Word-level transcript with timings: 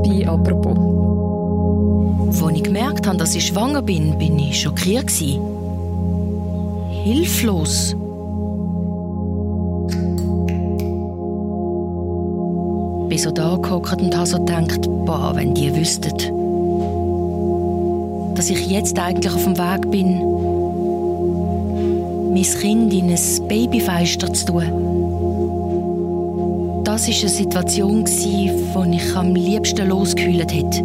bei 0.00 0.26
«Apropos». 0.26 0.76
Als 2.28 2.56
ich 2.56 2.62
gemerkt 2.62 3.06
habe, 3.06 3.18
dass 3.18 3.34
ich 3.34 3.46
schwanger 3.46 3.82
bin, 3.82 4.16
bin 4.18 4.38
ich 4.38 4.60
schockiert. 4.60 5.10
Hilflos. 7.04 7.94
Ich 13.02 13.08
bin 13.08 13.18
so 13.18 13.30
da 13.30 13.56
gehockt 13.56 14.00
und 14.00 14.16
habe 14.16 14.26
so 14.26 14.38
gedacht, 14.38 14.80
boah, 15.04 15.32
wenn 15.34 15.52
die 15.54 15.74
wüssten, 15.76 16.12
dass 18.34 18.48
ich 18.48 18.66
jetzt 18.68 18.98
eigentlich 18.98 19.34
auf 19.34 19.44
dem 19.44 19.58
Weg 19.58 19.90
bin, 19.90 20.20
mein 22.32 22.42
Kind 22.42 22.92
in 22.94 23.10
ein 23.10 23.48
Babyfeister 23.48 24.32
zu 24.32 24.46
tun. 24.46 24.91
Das 26.92 27.08
war 27.08 27.14
eine 27.20 27.28
Situation, 27.30 28.04
die 28.04 28.96
ich 28.96 29.16
am 29.16 29.34
liebsten 29.34 29.88
losgehüllt 29.88 30.52
hätte. 30.52 30.84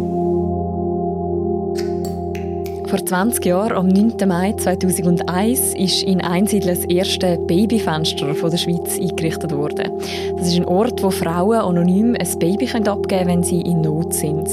Vor 2.88 3.04
20 3.04 3.44
Jahren, 3.44 3.76
am 3.76 3.88
9. 3.88 4.14
Mai 4.26 4.54
2001, 4.54 5.74
ist 5.74 6.02
in 6.04 6.22
Einsiedl 6.22 6.68
das 6.68 6.86
erste 6.86 7.36
Babyfenster 7.36 8.32
der 8.32 8.56
Schweiz 8.56 8.98
eingerichtet 8.98 9.52
worden. 9.52 9.92
Das 10.38 10.48
ist 10.48 10.56
ein 10.56 10.64
Ort, 10.64 11.02
wo 11.02 11.10
Frauen 11.10 11.58
anonym 11.58 12.16
ein 12.18 12.38
Baby 12.38 12.66
abgeben 12.72 13.02
können, 13.02 13.26
wenn 13.26 13.42
sie 13.42 13.60
in 13.60 13.82
Not 13.82 14.14
sind. 14.14 14.48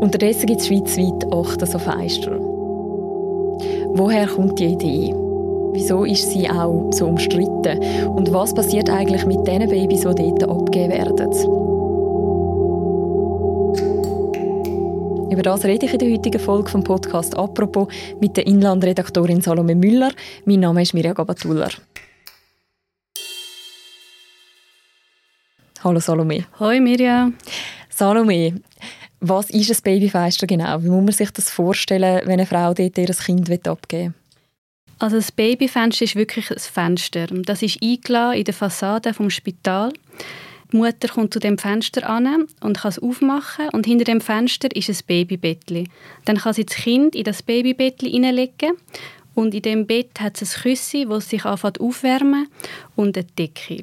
Unterdessen 0.00 0.46
gibt 0.46 0.62
es 0.62 0.68
schweizweit 0.68 1.30
acht 1.30 1.66
so 1.66 1.78
Fenster. 1.78 2.38
Woher 3.92 4.26
kommt 4.26 4.58
die 4.58 4.68
Idee? 4.68 5.21
Wieso 5.74 6.04
ist 6.04 6.30
sie 6.30 6.50
auch 6.50 6.92
so 6.92 7.06
umstritten? 7.06 7.78
Und 8.08 8.30
was 8.30 8.52
passiert 8.52 8.90
eigentlich 8.90 9.24
mit 9.24 9.46
den 9.46 9.66
Babys, 9.70 10.00
die 10.00 10.04
dort 10.04 10.42
abgegeben 10.44 10.92
werden? 10.92 11.32
Über 15.32 15.42
das 15.42 15.64
rede 15.64 15.86
ich 15.86 15.94
in 15.94 15.98
der 15.98 16.10
heutigen 16.10 16.38
Folge 16.38 16.68
vom 16.68 16.84
Podcast 16.84 17.34
«Apropos» 17.38 17.88
mit 18.20 18.36
der 18.36 18.46
Inlandredaktorin 18.46 19.40
Salome 19.40 19.74
Müller. 19.74 20.10
Mein 20.44 20.60
Name 20.60 20.82
ist 20.82 20.92
Mirja 20.92 21.14
Gabatuller. 21.14 21.70
Hallo 25.82 26.00
Salome. 26.00 26.44
Hoi 26.60 26.80
Mirja. 26.80 27.30
Salome, 27.88 28.60
was 29.20 29.48
ist 29.48 29.70
ein 29.70 29.78
Babyfenster 29.82 30.46
genau? 30.46 30.82
Wie 30.82 30.90
muss 30.90 31.02
man 31.02 31.12
sich 31.12 31.30
das 31.30 31.48
vorstellen, 31.48 32.20
wenn 32.26 32.34
eine 32.34 32.46
Frau 32.46 32.74
dort 32.74 32.98
ihr 32.98 33.06
Kind 33.06 33.66
abgeben 33.66 34.14
will? 34.14 34.21
Also 35.02 35.16
das 35.16 35.32
Babyfenster 35.32 36.04
ist 36.04 36.14
wirklich 36.14 36.48
ein 36.52 36.60
Fenster. 36.60 37.26
Das 37.26 37.60
ist 37.60 37.82
eingeladen 37.82 38.38
in 38.38 38.44
der 38.44 38.54
Fassade 38.54 39.12
vom 39.12 39.30
Spital. 39.30 39.92
Die 40.72 40.76
Mutter 40.76 41.08
kommt 41.08 41.34
zu 41.34 41.40
dem 41.40 41.58
Fenster 41.58 42.08
an 42.08 42.46
und 42.60 42.78
kann 42.78 42.88
es 42.88 43.00
aufmachen 43.00 43.68
und 43.72 43.84
hinter 43.84 44.04
dem 44.04 44.20
Fenster 44.20 44.68
ist 44.76 44.88
ein 44.88 44.98
Babybettli. 45.04 45.88
Dann 46.24 46.36
kann 46.36 46.54
sie 46.54 46.64
das 46.64 46.76
Kind 46.76 47.16
in 47.16 47.24
das 47.24 47.42
Babybettli 47.42 48.12
hineinlegen 48.12 48.74
und 49.34 49.54
in 49.54 49.62
dem 49.62 49.88
Bett 49.88 50.20
hat 50.20 50.40
es 50.40 50.54
ein 50.54 50.62
Küssi, 50.62 51.04
das 51.08 51.28
sich 51.28 51.44
anfängt 51.44 51.80
aufwärmen 51.80 52.46
und 52.94 53.18
eine 53.18 53.26
Decke. 53.26 53.82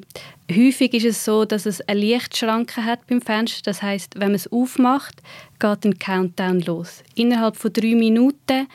Häufig 0.50 0.94
ist 0.94 1.04
es 1.04 1.22
so, 1.22 1.44
dass 1.44 1.66
es 1.66 1.82
eine 1.82 2.00
Lichtschranke 2.00 2.82
hat 2.82 3.06
beim 3.06 3.20
Fenster. 3.20 3.60
Das 3.66 3.82
heißt, 3.82 4.14
wenn 4.14 4.28
man 4.28 4.36
es 4.36 4.50
aufmacht, 4.50 5.20
geht 5.58 5.84
ein 5.84 5.98
Countdown 5.98 6.60
los. 6.60 7.02
Innerhalb 7.14 7.56
von 7.56 7.74
drei 7.74 7.94
Minuten 7.94 8.68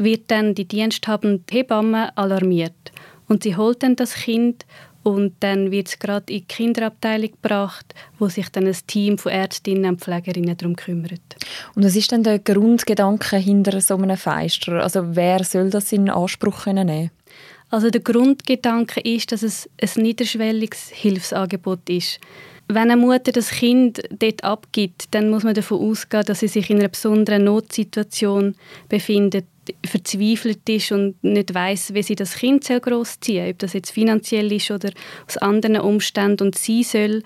wird 0.00 0.30
dann 0.30 0.54
die 0.54 0.66
diensthabende 0.66 1.44
Hebamme 1.50 2.16
alarmiert 2.16 2.92
und 3.28 3.42
sie 3.42 3.56
holt 3.56 3.82
dann 3.82 3.96
das 3.96 4.14
Kind 4.14 4.64
und 5.02 5.34
dann 5.40 5.70
wird 5.70 5.88
es 5.88 5.98
gerade 5.98 6.32
in 6.32 6.40
die 6.40 6.44
Kinderabteilung 6.44 7.30
gebracht, 7.30 7.94
wo 8.18 8.28
sich 8.28 8.48
dann 8.50 8.66
ein 8.66 8.76
Team 8.86 9.18
von 9.18 9.32
Ärztinnen 9.32 9.92
und 9.92 10.00
Pflegerinnen 10.00 10.56
darum 10.56 10.76
kümmert. 10.76 11.20
Und 11.74 11.84
was 11.84 11.96
ist 11.96 12.12
denn 12.12 12.22
der 12.22 12.38
Grundgedanke 12.38 13.36
hinter 13.36 13.80
so 13.80 13.96
einem 13.96 14.16
Feister? 14.16 14.82
Also 14.82 15.16
wer 15.16 15.42
soll 15.44 15.70
das 15.70 15.92
in 15.92 16.10
Anspruch 16.10 16.66
nehmen? 16.66 17.10
Also 17.70 17.88
der 17.88 18.00
Grundgedanke 18.00 19.00
ist, 19.00 19.32
dass 19.32 19.42
es 19.42 19.68
ein 19.80 20.02
niederschwelliges 20.02 20.88
Hilfsangebot 20.90 21.88
ist. 21.88 22.18
Wenn 22.68 22.90
eine 22.90 22.96
Mutter 22.96 23.32
das 23.32 23.50
Kind 23.50 24.02
dort 24.10 24.44
abgibt, 24.44 25.06
dann 25.12 25.30
muss 25.30 25.44
man 25.44 25.54
davon 25.54 25.80
ausgehen, 25.80 26.24
dass 26.24 26.40
sie 26.40 26.48
sich 26.48 26.70
in 26.70 26.78
einer 26.78 26.88
besonderen 26.88 27.44
Notsituation 27.44 28.54
befindet, 28.88 29.46
verzweifelt 29.84 30.68
ist 30.68 30.92
und 30.92 31.22
nicht 31.22 31.54
weiß, 31.54 31.94
wie 31.94 32.02
sie 32.02 32.16
das 32.16 32.34
Kind 32.34 32.64
großziehen 32.66 33.44
soll, 33.44 33.50
ob 33.50 33.58
das 33.58 33.72
jetzt 33.72 33.90
finanziell 33.90 34.52
ist 34.52 34.70
oder 34.70 34.90
aus 35.26 35.36
anderen 35.38 35.80
Umständen. 35.80 36.48
Und 36.48 36.58
sie 36.58 36.82
soll 36.82 37.22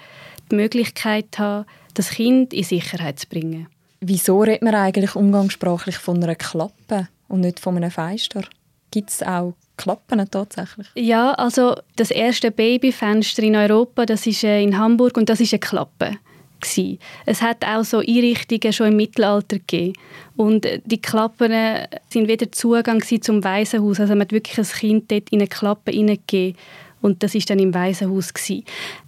die 0.51 0.57
Möglichkeit 0.57 1.39
haben, 1.39 1.67
das 1.95 2.11
Kind 2.11 2.53
in 2.53 2.65
Sicherheit 2.65 3.19
zu 3.21 3.29
bringen. 3.29 3.69
Wieso 4.01 4.43
redet 4.43 4.63
man 4.63 4.75
eigentlich 4.75 5.15
umgangssprachlich 5.15 5.97
von 5.97 6.23
einer 6.23 6.35
Klappe 6.35 7.09
und 7.29 7.41
nicht 7.41 7.61
von 7.61 7.77
einem 7.77 7.91
Feister? 7.91 8.43
Gibt 8.91 9.11
es 9.11 9.23
auch 9.23 9.55
Klappen 9.77 10.25
tatsächlich? 10.31 10.87
Ja, 10.95 11.33
also 11.33 11.75
das 11.97 12.11
erste 12.11 12.51
Babyfenster 12.51 13.43
in 13.43 13.57
Europa, 13.57 14.07
das 14.07 14.27
ist 14.27 14.45
äh, 14.45 14.63
in 14.63 14.79
Hamburg 14.79 15.17
und 15.17 15.29
das 15.29 15.41
ist 15.41 15.53
eine 15.53 15.61
Klappe. 15.61 16.19
Gewesen. 16.65 16.99
Es 17.27 17.43
hat 17.43 17.65
auch 17.65 17.85
so 17.85 17.99
Einrichtungen 17.99 18.73
schon 18.73 18.89
im 18.89 18.97
Mittelalter 18.97 19.59
gegeben. 19.59 19.93
Und 20.37 20.67
die 20.85 21.01
Klappen 21.01 21.53
sind 22.09 22.29
wieder 22.29 22.51
Zugang 22.51 23.03
zum 23.21 23.45
Waisenhaus. 23.45 24.01
Also 24.01 24.15
man 24.15 24.23
hat 24.23 24.33
wirklich 24.33 24.59
ein 24.59 24.65
Kind 24.65 25.11
dort 25.11 25.31
in 25.31 25.41
eine 25.41 25.49
Klappe 25.49 25.93
hineingegeben. 25.93 26.59
Und 27.01 27.23
das 27.23 27.35
ist 27.35 27.51
dann 27.51 27.59
im 27.59 27.75
Waisenhaus 27.75 28.33
gewesen. 28.33 28.65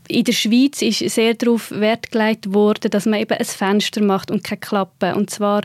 In 0.09 0.25
der 0.25 0.33
Schweiz 0.33 0.83
ist 0.83 0.99
sehr 0.99 1.33
darauf 1.33 1.71
Wert 1.71 2.13
gelegt 2.13 2.53
worden, 2.53 2.91
dass 2.91 3.07
man 3.07 3.21
eben 3.21 3.33
ein 3.33 3.45
Fenster 3.45 4.03
macht 4.03 4.31
und 4.31 4.45
keine 4.45 4.61
Klappe. 4.61 5.15
Und 5.15 5.31
zwar 5.31 5.63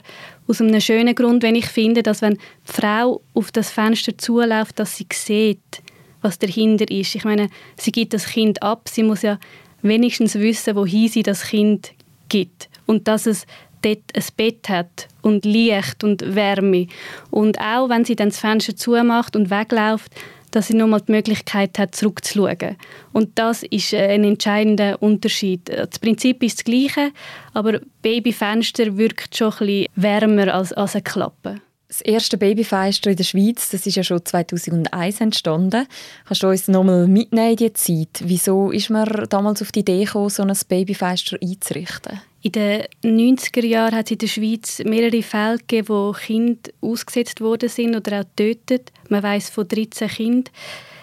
aus 0.48 0.62
einem 0.62 0.80
schönen 0.80 1.14
Grund, 1.14 1.44
wenn 1.44 1.56
ich 1.56 1.66
finde, 1.66 2.04
dass 2.04 2.22
wenn 2.22 2.36
die 2.36 2.40
Frau 2.64 3.22
auf 3.34 3.52
das 3.52 3.70
Fenster 3.70 4.18
zuläuft, 4.18 4.80
dass 4.80 4.96
sie 4.96 5.08
sieht, 5.12 5.82
was 6.22 6.40
dahinter 6.40 6.90
ist. 6.90 7.16
Ich 7.16 7.26
meine, 7.26 7.50
sie 7.78 7.92
gibt 7.92 8.14
das 8.14 8.26
Kind 8.26 8.64
ab, 8.64 8.88
sie 8.90 9.04
muss 9.04 9.24
ja 9.24 9.38
wenigstens 9.82 10.36
wissen, 10.36 10.76
wohin 10.76 11.08
sie 11.08 11.24
das 11.24 11.44
Kind 11.44 11.92
gibt. 12.30 12.70
Und 12.86 13.08
dass 13.08 13.26
es 13.26 13.46
dort 13.82 14.00
ein 14.14 14.24
Bett 14.38 14.70
hat 14.70 15.08
und 15.22 15.46
Licht 15.46 16.04
und 16.04 16.36
Wärme. 16.36 16.88
Und 17.30 17.60
auch 17.60 17.90
wenn 17.90 18.06
sie 18.06 18.16
dann 18.16 18.30
das 18.30 18.40
Fenster 18.40 18.76
zumacht 18.76 19.36
und 19.36 19.50
wegläuft, 19.50 20.12
dass 20.52 20.68
sie 20.68 20.74
nochmal 20.76 21.02
die 21.02 21.14
Möglichkeit 21.14 21.80
hat, 21.80 21.96
zurückzuschauen. 21.96 22.76
Und 23.14 23.40
das 23.40 23.64
ist 23.64 23.94
ein 23.94 24.24
entscheidender 24.24 25.02
Unterschied. 25.02 25.70
Das 25.70 25.98
Prinzip 26.00 26.44
ist 26.44 26.60
das 26.60 26.66
gleiche, 26.66 27.12
aber 27.54 27.80
Babyfenster 28.02 28.98
wirkt 28.98 29.36
schon 29.36 29.54
ein 29.54 29.58
bisschen 29.60 29.88
wärmer 29.96 30.54
als, 30.54 30.74
als 30.74 30.96
eine 30.96 31.04
Klappe. 31.04 31.62
Das 31.92 32.00
erste 32.00 32.38
Babyfenster 32.38 33.10
in 33.10 33.18
der 33.18 33.26
Schweiz, 33.26 33.70
das 33.70 33.86
ist 33.86 33.98
ja 33.98 34.04
schon 34.04 34.24
2001 34.24 35.20
entstanden. 35.20 35.86
Kannst 36.26 36.42
du 36.42 36.48
uns 36.48 36.70
nochmal 36.70 37.06
mitnehmen 37.06 37.50
in 37.50 37.58
diese 37.58 37.74
Zeit? 37.74 38.22
Wieso 38.24 38.72
ist 38.72 38.90
man 38.90 39.26
damals 39.28 39.62
auf 39.62 39.74
die 39.74 39.82
Idee 39.82 40.06
gekommen, 40.06 40.30
so 40.30 40.42
ein 40.42 40.58
Babyfenster 40.70 41.38
einzurichten? 41.42 42.22
In 42.44 42.54
den 42.54 42.84
90er 43.04 43.66
Jahren 43.66 43.94
hat 43.94 44.06
es 44.06 44.12
in 44.12 44.18
der 44.20 44.28
Schweiz 44.28 44.82
mehrere 44.86 45.22
Fälle 45.22 45.58
gegeben, 45.58 45.90
wo 45.90 46.14
Kinder 46.14 46.72
ausgesetzt 46.80 47.42
worden 47.42 47.68
sind 47.68 47.94
oder 47.94 48.22
auch 48.22 48.26
getötet. 48.38 48.94
Man 49.10 49.22
weiß 49.22 49.50
von 49.50 49.68
13 49.68 50.08
Kindern. 50.08 50.54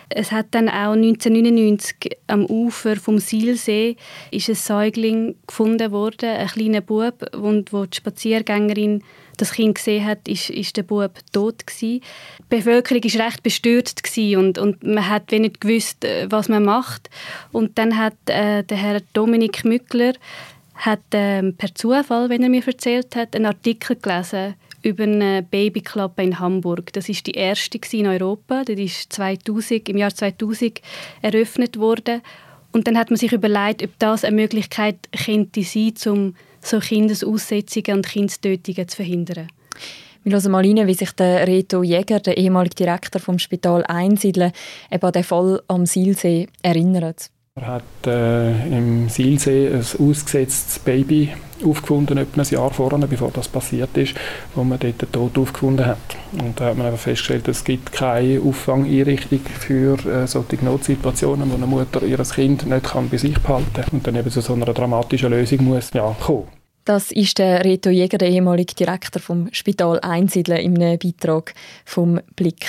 Es 0.08 0.32
hat 0.32 0.46
dann 0.52 0.70
auch 0.70 0.92
1999 0.92 2.16
am 2.28 2.46
Ufer 2.46 2.96
vom 2.96 3.18
Silsee 3.18 3.96
ist 4.30 4.48
ein 4.48 4.54
Säugling 4.54 5.36
gefunden 5.46 5.92
worden, 5.92 6.30
ein 6.30 6.46
kleiner 6.46 6.80
Bub, 6.80 7.26
wo 7.34 7.84
die 7.84 7.96
Spaziergängerin 7.96 9.02
das 9.40 9.52
Kind 9.52 9.76
gesehen 9.76 10.04
hat, 10.04 10.28
ist, 10.28 10.50
ist 10.50 10.76
der 10.76 10.82
Bub 10.82 11.18
tot 11.32 11.66
gewesen. 11.66 12.02
Die 12.38 12.56
Bevölkerung 12.56 13.02
ist 13.02 13.18
recht 13.18 13.42
bestürzt 13.42 14.02
und, 14.16 14.58
und 14.58 14.82
man 14.82 15.08
hat 15.08 15.30
wenig 15.30 15.60
gewusst, 15.60 16.04
äh, 16.04 16.26
was 16.30 16.48
man 16.48 16.64
macht. 16.64 17.08
Und 17.52 17.78
dann 17.78 17.96
hat 17.96 18.16
äh, 18.26 18.62
der 18.62 18.76
Herr 18.76 19.00
Dominik 19.12 19.64
Mückler 19.64 20.12
hat 20.74 21.00
ähm, 21.12 21.54
per 21.56 21.74
Zufall, 21.74 22.28
wenn 22.28 22.42
er 22.42 22.48
mir 22.48 22.66
erzählt 22.66 23.16
hat, 23.16 23.34
einen 23.34 23.46
Artikel 23.46 23.96
gelesen 23.96 24.54
über 24.82 25.02
eine 25.02 25.42
Babyklappe 25.42 26.22
in 26.22 26.38
Hamburg. 26.38 26.92
Das 26.92 27.08
ist 27.08 27.26
die 27.26 27.32
erste 27.32 27.80
in 27.92 28.06
Europa. 28.06 28.62
Das 28.64 28.78
ist 28.78 29.12
2000, 29.12 29.88
im 29.88 29.96
Jahr 29.96 30.14
2000 30.14 30.80
eröffnet 31.20 31.78
worden. 31.78 32.22
Und 32.70 32.86
dann 32.86 32.98
hat 32.98 33.10
man 33.10 33.16
sich 33.16 33.32
überlegt, 33.32 33.82
ob 33.82 33.90
das 33.98 34.24
eine 34.24 34.36
Möglichkeit 34.36 34.96
könnte 35.24 35.62
sein, 35.62 35.94
um 36.06 36.34
so 36.68 36.78
Kindesaussetzungen 36.78 37.98
und 37.98 38.06
Kindstötungen 38.06 38.88
zu 38.88 38.96
verhindern. 38.96 39.48
Wir 40.24 40.32
hören 40.32 40.52
mal 40.52 40.64
rein, 40.64 40.86
wie 40.86 40.94
sich 40.94 41.12
der 41.12 41.46
Reto 41.46 41.82
Jäger, 41.82 42.20
der 42.20 42.36
ehemalige 42.36 42.74
Direktor 42.74 43.20
vom 43.20 43.38
Spital 43.38 43.84
Einsiedeln, 43.84 44.52
eben 44.90 45.06
an 45.06 45.12
den 45.12 45.24
Fall 45.24 45.62
am 45.68 45.86
Silsee 45.86 46.48
erinnert. 46.62 47.30
Er 47.54 47.66
hat 47.66 48.06
äh, 48.06 48.66
im 48.68 49.08
Silsee 49.08 49.68
ein 49.68 49.80
ausgesetztes 49.80 50.78
Baby 50.80 51.30
aufgefunden, 51.64 52.18
etwa 52.18 52.42
ein 52.42 52.48
Jahr 52.48 52.70
vorher, 52.70 52.98
bevor 53.06 53.30
das 53.32 53.48
passiert 53.48 53.96
ist, 53.96 54.14
wo 54.54 54.62
man 54.62 54.78
dort 54.78 55.02
den 55.02 55.10
Tod 55.10 55.36
aufgefunden 55.38 55.86
hat. 55.86 55.98
Und 56.32 56.60
da 56.60 56.66
hat 56.66 56.76
man 56.76 56.86
einfach 56.86 57.00
festgestellt, 57.00 57.48
es 57.48 57.64
gibt 57.64 57.92
keine 57.92 58.40
Auffangeinrichtung 58.40 59.40
für 59.40 59.94
äh, 60.06 60.26
solche 60.26 60.64
Notsituationen, 60.64 61.50
wo 61.50 61.56
eine 61.56 61.66
Mutter 61.66 62.02
ihr 62.02 62.18
Kind 62.18 62.66
nicht 62.66 62.84
kann 62.84 63.08
bei 63.08 63.16
sich 63.16 63.38
behalten 63.40 63.72
kann 63.72 63.84
und 63.92 64.06
dann 64.06 64.16
eben 64.16 64.30
zu 64.30 64.40
so 64.40 64.52
einer 64.52 64.66
dramatischen 64.66 65.30
Lösung 65.30 65.64
muss 65.64 65.90
ja, 65.92 66.14
kommen. 66.20 66.57
Das 66.88 67.12
ist 67.12 67.36
der 67.36 67.66
Reto 67.66 67.90
Jäger, 67.90 68.16
der 68.16 68.30
ehemalige 68.30 68.74
Direktor 68.74 69.20
vom 69.20 69.52
Spital 69.52 70.00
Einsiedeln, 70.00 70.58
in 70.58 70.82
einem 70.82 70.98
Beitrag 70.98 71.52
vom 71.84 72.18
Blick. 72.34 72.66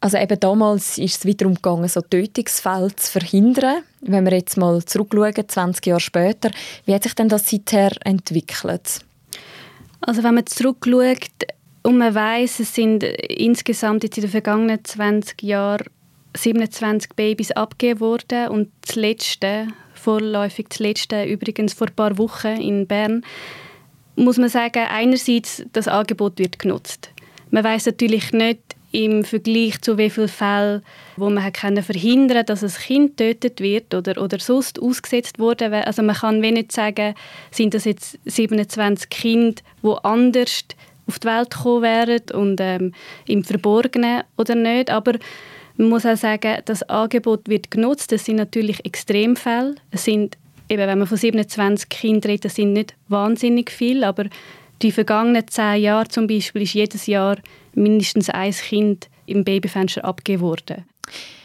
Also 0.00 0.18
eben 0.18 0.38
damals 0.38 0.98
ist 0.98 1.16
es 1.16 1.24
wiederum 1.24 1.54
gegangen, 1.54 1.88
so 1.88 2.02
Tötungsfälle 2.02 2.94
zu 2.94 3.10
verhindern. 3.10 3.84
Wenn 4.02 4.26
wir 4.26 4.34
jetzt 4.34 4.58
mal 4.58 4.84
zurückschauen, 4.84 5.48
20 5.48 5.86
Jahre 5.86 6.00
später, 6.00 6.50
wie 6.84 6.94
hat 6.94 7.04
sich 7.04 7.14
denn 7.14 7.30
das 7.30 7.48
seither 7.48 7.90
entwickelt? 8.04 9.00
Also 10.02 10.22
wenn 10.22 10.34
man 10.34 10.44
zurückschaut 10.44 11.30
und 11.84 11.96
man 11.96 12.14
weiß, 12.14 12.60
es 12.60 12.74
sind 12.74 13.02
insgesamt 13.02 14.04
jetzt 14.04 14.18
in 14.18 14.24
den 14.24 14.30
vergangenen 14.30 14.84
20 14.84 15.42
Jahren 15.42 15.86
27 16.36 17.12
Babys 17.16 17.50
abgegeben 17.52 18.00
worden 18.00 18.48
und 18.48 18.68
das 18.82 18.96
letzte, 18.96 19.68
vorläufig 20.04 20.66
das 20.68 20.78
letzte, 20.78 21.24
übrigens 21.24 21.72
vor 21.72 21.88
ein 21.88 21.94
paar 21.94 22.18
Wochen 22.18 22.60
in 22.60 22.86
Bern, 22.86 23.24
muss 24.16 24.38
man 24.38 24.48
sagen, 24.48 24.84
einerseits 24.88 25.64
das 25.72 25.88
Angebot 25.88 26.38
wird 26.38 26.58
genutzt. 26.58 27.10
Man 27.50 27.64
weiß 27.64 27.86
natürlich 27.86 28.32
nicht, 28.32 28.60
im 28.92 29.24
Vergleich 29.24 29.80
zu 29.80 29.98
wie 29.98 30.08
vielen 30.08 30.28
Fällen, 30.28 30.82
wo 31.16 31.28
man 31.28 31.52
können 31.52 31.82
verhindern 31.82 32.46
dass 32.46 32.62
ein 32.62 32.70
Kind 32.70 33.16
getötet 33.16 33.60
wird 33.60 33.92
oder, 33.92 34.22
oder 34.22 34.38
sonst 34.38 34.80
ausgesetzt 34.80 35.40
wurde. 35.40 35.84
Also 35.84 36.02
man 36.02 36.14
kann 36.14 36.42
wenig 36.42 36.70
sagen, 36.70 37.14
sind 37.50 37.74
das 37.74 37.86
jetzt 37.86 38.18
27 38.24 39.10
Kinder, 39.10 39.60
die 39.82 39.96
anders 40.04 40.64
auf 41.08 41.18
die 41.18 41.26
Welt 41.26 41.50
gekommen 41.50 41.82
wären 41.82 42.22
und 42.34 42.60
ähm, 42.60 42.92
im 43.26 43.42
Verborgenen 43.42 44.22
oder 44.36 44.54
nicht. 44.54 44.90
Aber 44.90 45.14
man 45.76 45.88
muss 45.88 46.06
auch 46.06 46.16
sagen, 46.16 46.58
das 46.64 46.82
Angebot 46.84 47.48
wird 47.48 47.70
genutzt. 47.70 48.12
Das 48.12 48.24
sind 48.24 48.36
natürlich 48.36 48.84
Extremfälle. 48.84 49.74
Es 49.90 50.04
sind, 50.04 50.36
eben, 50.68 50.86
wenn 50.86 50.98
man 50.98 51.06
von 51.06 51.16
27 51.16 51.88
Kindern 51.88 52.30
redet, 52.30 52.44
das 52.44 52.54
sind 52.54 52.72
nicht 52.72 52.94
wahnsinnig 53.08 53.70
viele, 53.70 54.06
aber 54.06 54.26
die 54.82 54.92
vergangenen 54.92 55.48
zehn 55.48 55.82
Jahre 55.82 56.08
zum 56.08 56.26
Beispiel 56.26 56.62
ist 56.62 56.74
jedes 56.74 57.06
Jahr 57.06 57.38
mindestens 57.74 58.30
ein 58.30 58.52
Kind 58.52 59.08
im 59.26 59.44
Babyfenster 59.44 60.04
abgegeben 60.04 60.42
worden. 60.42 60.84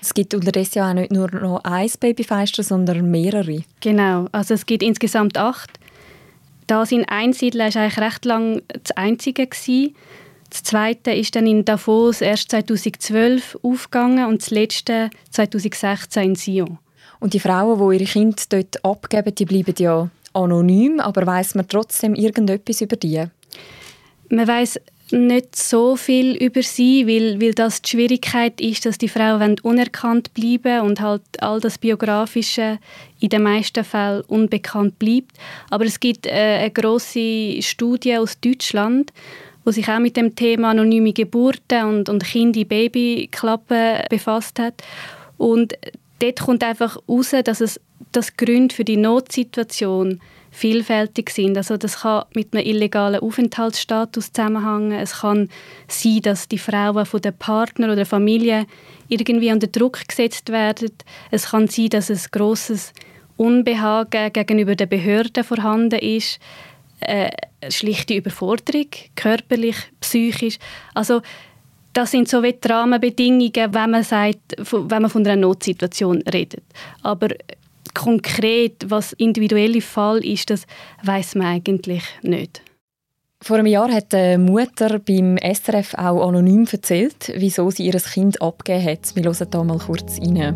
Es 0.01 0.13
gibt 0.13 0.33
unterdessen 0.33 0.79
ja 0.79 0.89
auch 0.89 0.93
nicht 0.93 1.11
nur 1.11 1.29
noch 1.31 1.63
ein 1.63 1.89
Babyfenster, 1.99 2.63
sondern 2.63 3.09
mehrere. 3.09 3.63
Genau, 3.81 4.27
also 4.31 4.53
es 4.53 4.65
gibt 4.65 4.83
insgesamt 4.83 5.37
acht. 5.37 5.71
Das 6.67 6.91
in 6.91 7.05
Einsiedler 7.05 7.73
war 7.73 7.81
eigentlich 7.81 7.97
recht 7.97 8.25
lang 8.25 8.61
das 8.67 8.95
einzige. 8.95 9.47
Gewesen. 9.47 9.95
Das 10.49 10.63
zweite 10.63 11.11
ist 11.11 11.35
dann 11.35 11.47
in 11.47 11.65
Davos 11.65 12.21
erst 12.21 12.51
2012 12.51 13.59
aufgegangen 13.61 14.25
und 14.25 14.41
das 14.41 14.49
letzte 14.49 15.09
2016 15.31 16.23
in 16.23 16.35
Sion. 16.35 16.77
Und 17.19 17.33
die 17.33 17.39
Frauen, 17.39 17.77
die 17.77 17.97
ihre 17.97 18.11
Kinder 18.11 18.41
dort 18.49 18.83
abgeben, 18.83 19.35
die 19.35 19.45
bleiben 19.45 19.75
ja 19.77 20.09
anonym, 20.33 20.99
aber 20.99 21.25
weiß 21.25 21.55
man 21.55 21.67
trotzdem 21.67 22.15
irgendetwas 22.15 22.81
über 22.81 22.95
die? 22.95 23.25
Man 24.29 24.47
weiß 24.47 24.79
nicht 25.11 25.55
so 25.55 25.95
viel 25.95 26.35
über 26.35 26.61
sie, 26.61 27.07
weil, 27.07 27.41
weil 27.41 27.53
das 27.53 27.81
die 27.81 27.89
Schwierigkeit 27.89 28.61
ist, 28.61 28.85
dass 28.85 28.97
die 28.97 29.09
Frauen 29.09 29.59
unerkannt 29.61 30.33
bleiben 30.33 30.81
und 30.81 31.01
halt 31.01 31.23
all 31.39 31.59
das 31.59 31.77
Biografische 31.77 32.79
in 33.19 33.29
den 33.29 33.43
meisten 33.43 33.83
Fällen 33.83 34.21
unbekannt 34.27 34.99
bleibt. 34.99 35.31
Aber 35.69 35.85
es 35.85 35.99
gibt 35.99 36.27
äh, 36.27 36.59
eine 36.59 36.71
große 36.71 37.61
Studie 37.61 38.17
aus 38.17 38.39
Deutschland, 38.39 39.11
wo 39.65 39.71
sich 39.71 39.87
auch 39.89 39.99
mit 39.99 40.17
dem 40.17 40.35
Thema 40.35 40.71
anonyme 40.71 41.13
Geburten 41.13 41.85
und, 41.85 42.09
und 42.09 42.23
Kinder 42.23 42.61
in 42.61 42.67
Babyklappen 42.67 44.03
befasst 44.09 44.59
hat. 44.59 44.81
Und 45.37 45.73
dort 46.19 46.39
kommt 46.39 46.63
einfach 46.63 46.97
heraus, 47.07 47.33
dass 47.43 47.61
es 47.61 47.79
das 48.11 48.37
Gründe 48.37 48.73
für 48.73 48.83
die 48.83 48.97
Notsituation 48.97 50.19
vielfältig 50.51 51.29
sind. 51.29 51.57
Also 51.57 51.77
das 51.77 52.01
kann 52.01 52.23
mit 52.33 52.53
einem 52.53 52.65
illegalen 52.65 53.21
Aufenthaltsstatus 53.21 54.31
zusammenhängen. 54.31 54.99
Es 54.99 55.19
kann 55.19 55.49
sein, 55.87 56.21
dass 56.23 56.47
die 56.47 56.57
Frauen 56.57 57.05
von 57.05 57.21
der 57.21 57.31
Partner 57.31 57.87
oder 57.87 57.97
der 57.97 58.05
Familie 58.05 58.65
irgendwie 59.07 59.51
unter 59.51 59.67
Druck 59.67 60.07
gesetzt 60.07 60.49
werden. 60.49 60.91
Es 61.31 61.51
kann 61.51 61.67
sein, 61.67 61.89
dass 61.89 62.09
ein 62.09 62.19
großes 62.31 62.93
Unbehagen 63.37 64.33
gegenüber 64.33 64.75
den 64.75 64.89
Behörden 64.89 65.43
vorhanden 65.43 65.99
ist. 65.99 66.39
Äh, 67.01 67.29
schlichte 67.69 68.15
Überforderung, 68.15 68.87
körperlich, 69.15 69.75
psychisch. 70.01 70.57
Also 70.93 71.21
das 71.93 72.11
sind 72.11 72.27
so 72.27 72.43
wie 72.43 72.53
die 72.53 72.67
Rahmenbedingungen, 72.67 73.73
wenn 73.73 73.89
man, 73.91 74.03
sagt, 74.03 74.55
wenn 74.57 75.01
man 75.01 75.09
von 75.09 75.25
einer 75.25 75.35
Notsituation 75.35 76.21
redet. 76.33 76.63
Aber 77.01 77.29
konkret, 77.93 78.89
was 78.89 79.13
individuelle 79.13 79.81
Fall 79.81 80.23
ist, 80.23 80.49
das 80.49 80.65
weiß 81.03 81.35
man 81.35 81.47
eigentlich 81.47 82.03
nicht. 82.21 82.61
Vor 83.41 83.57
einem 83.57 83.67
Jahr 83.67 83.91
hat 83.91 84.11
die 84.11 84.37
Mutter 84.37 84.99
beim 84.99 85.37
SRF 85.37 85.93
auch 85.93 86.27
anonym 86.27 86.67
erzählt, 86.69 87.31
wieso 87.35 87.71
sie 87.71 87.85
ihr 87.85 87.93
Kind 87.93 88.41
abgegeben 88.41 88.91
hat. 88.91 89.15
Wir 89.15 89.23
hören 89.23 89.47
hier 89.51 89.63
mal 89.63 89.79
kurz 89.79 90.19
rein. 90.19 90.55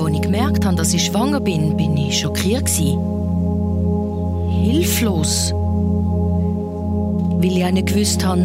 Als 0.00 0.10
ich 0.12 0.22
gemerkt 0.22 0.66
habe, 0.66 0.74
dass 0.74 0.92
ich 0.92 1.04
schwanger 1.04 1.38
bin, 1.38 1.76
bin 1.76 1.96
ich 1.96 2.18
schockiert. 2.18 2.68
Hilflos. 4.48 5.52
Weil 7.38 7.56
ich 7.56 7.64
auch 7.64 7.70
nicht 7.70 7.86
gewusst 7.86 8.24
habe, 8.26 8.42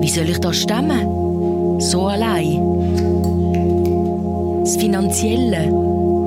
wie 0.00 0.08
soll 0.08 0.28
ich 0.28 0.40
das 0.40 0.56
stemmen? 0.56 1.78
So 1.80 2.06
allein. 2.06 2.60
Das 4.64 4.76
Finanzielle. 4.76 5.72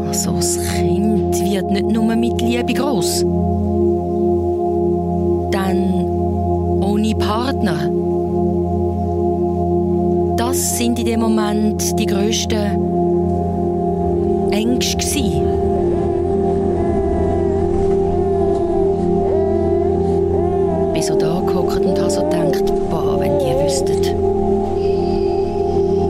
Also 0.07 0.31
das 0.31 0.57
Kind 0.73 1.35
wird 1.43 1.71
nicht 1.71 1.89
nur 1.89 2.15
mit 2.15 2.41
Liebe 2.41 2.73
groß. 2.73 3.25
Dann 5.51 5.93
ohne 6.81 7.13
Partner. 7.15 7.91
Das 10.37 10.77
sind 10.77 10.99
in 10.99 11.05
dem 11.05 11.19
Moment 11.19 11.99
die 11.99 12.05
grössten 12.05 12.94
Ängste. 14.75 14.97
Gewesen. 14.97 15.41
so 21.01 21.15
da 21.15 21.39
gehockt 21.39 21.85
und 21.85 21.99
habe 21.99 22.09
so 22.09 22.23
gedacht, 22.23 22.65
boah, 22.89 23.19
wenn 23.19 23.37
die 23.37 23.53
wüssten, 23.63 24.01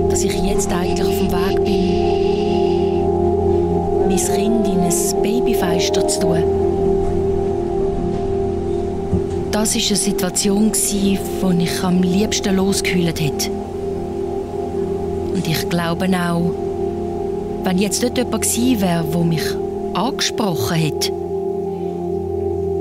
dass 0.09 0.23
ich 0.23 0.33
jetzt 0.41 0.71
eigentlich 0.71 1.05
auf 1.05 1.17
dem 1.19 1.31
Weg 1.31 1.65
bin, 1.65 3.01
mein 4.07 4.17
Kind 4.17 4.67
in 4.67 4.79
ein 4.79 4.93
Babyfeister 5.21 6.07
zu 6.07 6.21
tun. 6.21 6.43
Das 9.51 9.75
war 9.75 9.81
eine 9.81 9.95
Situation, 9.97 10.71
die 10.71 11.19
ich 11.59 11.83
am 11.83 12.01
liebsten 12.01 12.55
losgehüllt 12.55 13.19
hätte. 13.19 13.51
Und 15.33 15.45
ich 15.45 15.69
glaube 15.69 16.07
auch, 16.07 16.64
wenn 17.65 17.79
jetzt 17.79 18.03
dort 18.03 18.15
jemand 18.15 18.43
gewesen 18.43 18.79
wäre, 18.79 19.03
der 19.03 19.23
mich 19.23 19.55
angesprochen 19.95 20.75
hätte, 20.75 21.11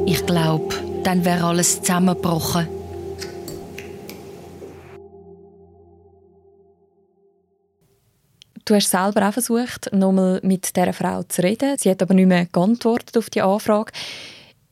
ich 0.06 0.26
glaube, 0.26 0.74
dann 1.04 1.24
wäre 1.24 1.44
alles 1.44 1.80
zusammengebrochen. 1.80 2.68
Du 8.66 8.74
hast 8.74 8.90
selber 8.90 9.28
auch 9.28 9.32
versucht, 9.32 9.90
nochmal 9.92 10.40
mit 10.42 10.76
dieser 10.76 10.92
Frau 10.92 11.22
zu 11.22 11.42
reden. 11.42 11.76
Sie 11.78 11.90
hat 11.90 12.02
aber 12.02 12.14
nicht 12.14 12.26
mehr 12.26 12.46
geantwortet 12.46 13.16
auf 13.16 13.30
die 13.30 13.42
Anfrage. 13.42 13.92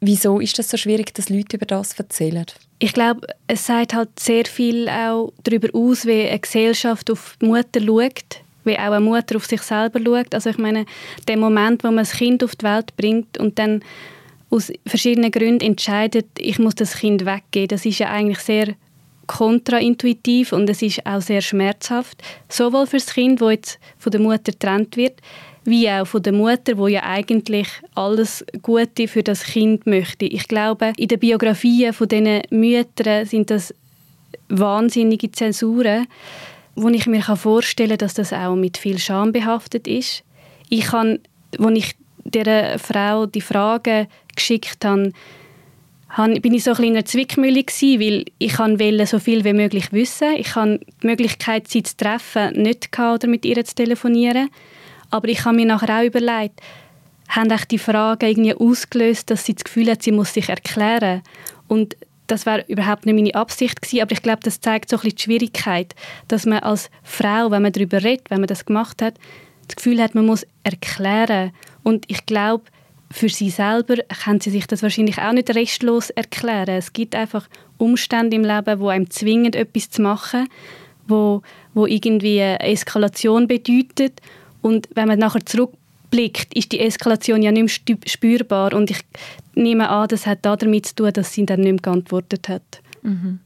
Wieso 0.00 0.40
ist 0.40 0.59
es 0.59 0.69
so 0.69 0.76
schwierig, 0.76 1.14
dass 1.14 1.31
Leute 1.31 1.57
über 1.57 1.66
das 1.66 1.99
erzählen? 1.99 2.47
Ich 2.78 2.92
glaube, 2.92 3.26
es 3.47 3.66
sagt 3.66 3.95
halt 3.95 4.19
sehr 4.19 4.45
viel 4.45 4.88
auch 4.88 5.33
darüber 5.45 5.69
aus, 5.73 6.04
wie 6.04 6.26
eine 6.28 6.38
Gesellschaft 6.38 7.11
auf 7.11 7.37
die 7.40 7.47
Mutter 7.47 7.81
schaut, 7.81 8.41
wie 8.64 8.78
auch 8.78 8.92
eine 8.92 9.00
Mutter 9.00 9.37
auf 9.37 9.47
sich 9.47 9.62
selber 9.62 10.00
schaut. 10.04 10.35
Also 10.35 10.50
ich 10.50 10.59
meine, 10.59 10.87
der 11.28 11.37
Moment, 11.37 11.85
wo 11.85 11.88
man 11.88 11.99
das 11.99 12.12
Kind 12.12 12.42
auf 12.45 12.57
die 12.57 12.64
Welt 12.64 12.97
bringt 12.97 13.38
und 13.38 13.59
dann 13.59 13.83
aus 14.50 14.73
verschiedenen 14.87 15.31
Gründen 15.31 15.64
entscheidet, 15.64 16.26
ich 16.38 16.59
muss 16.59 16.75
das 16.75 16.97
Kind 16.97 17.25
weggeben, 17.25 17.69
das 17.69 17.87
ist 17.87 17.99
ja 17.99 18.11
eigentlich 18.11 18.40
sehr 18.40 18.75
kontraintuitiv 19.26 20.52
und 20.52 20.69
es 20.69 20.83
ist 20.83 21.07
auch 21.07 21.23
sehr 21.23 21.40
schmerzhaft, 21.40 22.23
sowohl 22.49 22.87
für 22.87 22.99
das 22.99 23.14
Kind, 23.14 23.40
das 23.40 23.50
jetzt 23.50 23.78
von 23.99 24.12
der 24.12 24.21
Mutter 24.21 24.52
getrennt 24.52 24.97
wird, 24.97 25.21
wie 25.64 25.88
auch 25.88 26.07
von 26.07 26.23
der 26.23 26.33
Mutter, 26.33 26.76
wo 26.76 26.88
ja 26.88 27.02
eigentlich 27.04 27.69
alles 27.95 28.45
Gute 28.61 29.09
für 29.09 29.23
das 29.23 29.45
Kind 29.45 29.87
möchte. 29.87 30.26
Ich 30.26 30.49
glaube, 30.49 30.92
in 30.97 31.09
den 31.09 31.21
Biografien 31.21 31.92
von 31.92 32.09
diesen 32.09 32.42
Müttern 32.50 33.26
sind 33.26 33.50
das 33.50 33.75
wahnsinnige 34.49 35.31
Zensuren, 35.31 36.07
wo 36.74 36.88
ich 36.88 37.06
mir 37.06 37.22
vorstellen 37.22 37.90
kann, 37.90 37.98
dass 37.98 38.14
das 38.14 38.32
auch 38.32 38.54
mit 38.54 38.78
viel 38.78 38.98
Scham 38.98 39.32
behaftet 39.32 39.86
ist. 39.86 40.24
Ich 40.68 40.86
kann, 40.86 41.18
als 41.58 41.78
ich 41.78 41.96
dieser 42.24 42.78
Frau 42.78 43.26
die 43.26 43.40
Frage 43.40 44.08
geschickt 44.34 44.84
habe, 44.84 45.12
bin 46.40 46.54
ich 46.54 46.64
so 46.64 46.72
ein 46.72 46.84
in 46.84 46.92
einer 46.92 47.04
Zwickmühle 47.04 47.64
gewesen, 47.64 48.00
weil 48.00 48.24
ich 48.38 48.58
wollte 48.58 49.06
so 49.06 49.18
viel 49.18 49.44
wie 49.44 49.52
möglich 49.52 49.92
wissen. 49.92 50.34
Ich 50.36 50.54
hatte 50.54 50.80
die 51.02 51.06
Möglichkeit, 51.06 51.68
sie 51.68 51.82
zu 51.82 51.96
treffen, 51.96 52.52
nicht 52.62 52.98
oder 52.98 53.26
mit 53.26 53.44
ihr 53.44 53.64
zu 53.64 53.74
telefonieren. 53.74 54.50
Aber 55.10 55.28
ich 55.28 55.44
habe 55.44 55.56
mir 55.56 55.66
nachher 55.66 56.00
auch 56.00 56.04
überlegt, 56.04 56.60
haben 57.28 57.54
die 57.70 57.78
Frage 57.78 58.28
irgendwie 58.28 58.54
ausgelöst, 58.54 59.30
dass 59.30 59.46
sie 59.46 59.54
das 59.54 59.64
Gefühl 59.64 59.90
hat, 59.90 60.02
sie 60.02 60.12
muss 60.12 60.34
sich 60.34 60.48
erklären. 60.48 61.22
Und 61.66 61.96
das 62.26 62.46
war 62.46 62.66
überhaupt 62.68 63.06
nicht 63.06 63.14
meine 63.14 63.34
Absicht 63.34 63.82
gewesen, 63.82 64.02
aber 64.02 64.12
ich 64.12 64.22
glaube, 64.22 64.40
das 64.42 64.60
zeigt 64.60 64.88
so 64.88 64.96
ein 64.96 65.08
die 65.08 65.22
Schwierigkeit, 65.22 65.94
dass 66.28 66.46
man 66.46 66.60
als 66.60 66.90
Frau, 67.02 67.50
wenn 67.50 67.62
man 67.62 67.72
darüber 67.72 68.02
redet, 68.02 68.30
wenn 68.30 68.40
man 68.40 68.46
das 68.46 68.64
gemacht 68.64 69.02
hat, 69.02 69.14
das 69.66 69.76
Gefühl 69.76 70.00
hat, 70.02 70.14
man 70.14 70.26
muss 70.26 70.46
erklären. 70.64 71.52
Und 71.82 72.04
ich 72.08 72.26
glaube, 72.26 72.64
für 73.10 73.28
sie 73.28 73.50
selber 73.50 73.96
kann 74.24 74.40
sie 74.40 74.50
sich 74.50 74.66
das 74.66 74.82
wahrscheinlich 74.82 75.18
auch 75.18 75.32
nicht 75.32 75.54
restlos 75.54 76.10
erklären. 76.10 76.76
Es 76.76 76.92
gibt 76.92 77.14
einfach 77.14 77.48
Umstände 77.78 78.36
im 78.36 78.44
Leben, 78.44 78.80
wo 78.80 78.88
einem 78.88 79.10
zwingen, 79.10 79.52
etwas 79.52 79.90
zu 79.90 80.02
machen, 80.02 80.48
wo, 81.06 81.42
wo 81.74 81.86
irgendwie 81.86 82.40
eine 82.40 82.60
Eskalation 82.60 83.46
bedeutet. 83.46 84.20
Und 84.62 84.88
wenn 84.94 85.08
man 85.08 85.18
nachher 85.18 85.44
zurückblickt, 86.12 86.54
ist 86.54 86.73
die 86.73 86.81
Eskalation 86.81 87.42
ja 87.42 87.50
nicht 87.50 87.88
mehr 87.88 87.99
spürbar. 88.07 88.75
Und 88.75 88.90
ich 88.90 89.00
nehme 89.54 89.88
an, 89.88 90.09
das 90.09 90.26
hat 90.26 90.40
damit 90.42 90.87
zu 90.87 90.95
tun, 90.95 91.12
dass 91.12 91.33
sie 91.33 91.47
dann 91.47 91.61
nicht 91.61 91.73
mehr 91.73 91.83
geantwortet 91.83 92.49
hat. 92.49 92.81
Mhm. 93.02 93.40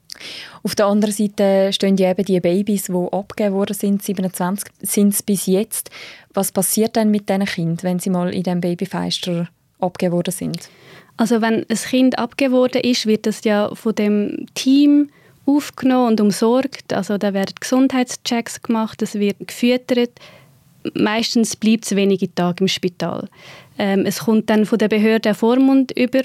Auf 0.63 0.75
der 0.75 0.87
anderen 0.87 1.15
Seite 1.15 1.73
stehen 1.73 1.97
ja 1.97 2.11
eben 2.11 2.25
die 2.25 2.41
Babys, 2.41 2.85
die 2.85 3.13
abgegeben 3.13 3.55
worden 3.55 3.75
sind, 3.75 4.03
27 4.03 4.71
sind 4.81 5.13
es 5.13 5.23
bis 5.23 5.47
jetzt. 5.47 5.91
Was 6.33 6.53
passiert 6.53 6.97
denn 6.97 7.11
mit 7.11 7.29
diesen 7.29 7.45
Kindern, 7.45 7.83
wenn 7.83 7.99
sie 7.99 8.11
mal 8.11 8.33
in 8.33 8.43
diesem 8.43 8.61
Babyfeister 8.61 9.49
abgegeben 9.79 10.15
worden 10.15 10.33
sind? 10.33 10.71
Also 11.19 11.43
wenn 11.43 11.67
ein 11.69 11.77
Kind 11.77 12.19
abgegeben 12.19 12.55
worden 12.55 12.81
ist, 12.83 13.07
wird 13.07 13.27
das 13.27 13.45
ja 13.45 13.75
von 13.75 13.95
dem 13.95 14.47
Team 14.55 15.11
aufgenommen 15.45 16.09
und 16.09 16.21
umsorgt. 16.21 16.93
Also 16.95 17.19
da 17.19 17.35
werden 17.35 17.55
Gesundheitschecks 17.61 18.63
gemacht, 18.63 19.03
es 19.03 19.15
wird 19.15 19.37
gefüttert. 19.47 20.13
Meistens 20.95 21.57
bleibt 21.57 21.85
es 21.85 21.97
wenige 21.97 22.35
Tage 22.35 22.65
im 22.65 22.69
Spital. 22.69 23.29
Ähm, 23.79 24.07
es 24.07 24.21
kommt 24.21 24.51
dann 24.51 24.67
von 24.67 24.79
der 24.79 24.89
Behörde 24.89 25.35
Vormund 25.35 25.93
über 25.93 26.23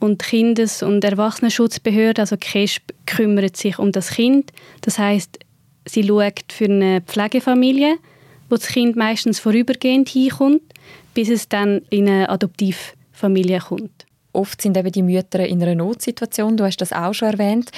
und 0.00 0.22
Kindes- 0.22 0.82
und 0.82 1.04
Erwachsenenschutzbehörde, 1.04 2.22
also 2.22 2.36
KESB, 2.36 2.92
kümmert 3.06 3.56
sich 3.56 3.78
um 3.78 3.92
das 3.92 4.10
Kind. 4.10 4.52
Das 4.82 4.98
heißt, 4.98 5.38
sie 5.86 6.04
schaut 6.04 6.52
für 6.52 6.66
eine 6.66 7.00
Pflegefamilie, 7.00 7.96
wo 8.48 8.56
das 8.56 8.68
Kind 8.68 8.96
meistens 8.96 9.40
vorübergehend 9.40 10.08
hinkommt, 10.08 10.62
bis 11.14 11.28
es 11.28 11.48
dann 11.48 11.82
in 11.90 12.08
eine 12.08 12.28
Adoptivfamilie 12.28 13.60
kommt. 13.60 14.06
Oft 14.32 14.62
sind 14.62 14.76
eben 14.76 14.92
die 14.92 15.02
Mütter 15.02 15.44
in 15.46 15.62
einer 15.62 15.74
Notsituation. 15.74 16.56
Du 16.56 16.64
hast 16.64 16.76
das 16.76 16.92
auch 16.92 17.12
schon 17.12 17.28
erwähnt. 17.28 17.70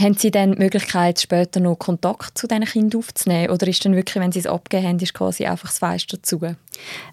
Haben 0.00 0.14
Sie 0.14 0.30
dann 0.30 0.52
die 0.52 0.58
Möglichkeit, 0.58 1.20
später 1.20 1.60
noch 1.60 1.76
Kontakt 1.76 2.38
zu 2.38 2.46
diesen 2.46 2.64
Kindern 2.64 3.00
aufzunehmen? 3.00 3.50
Oder 3.50 3.68
ist 3.68 3.84
dann 3.84 3.94
wirklich, 3.94 4.22
wenn 4.22 4.32
Sie 4.32 4.38
es 4.38 4.46
abgeben 4.46 4.86
haben, 4.86 4.98
ist 4.98 5.12
quasi 5.12 5.44
einfach 5.44 5.68
das 5.68 5.78
Fenster 5.78 6.22
zu? 6.22 6.40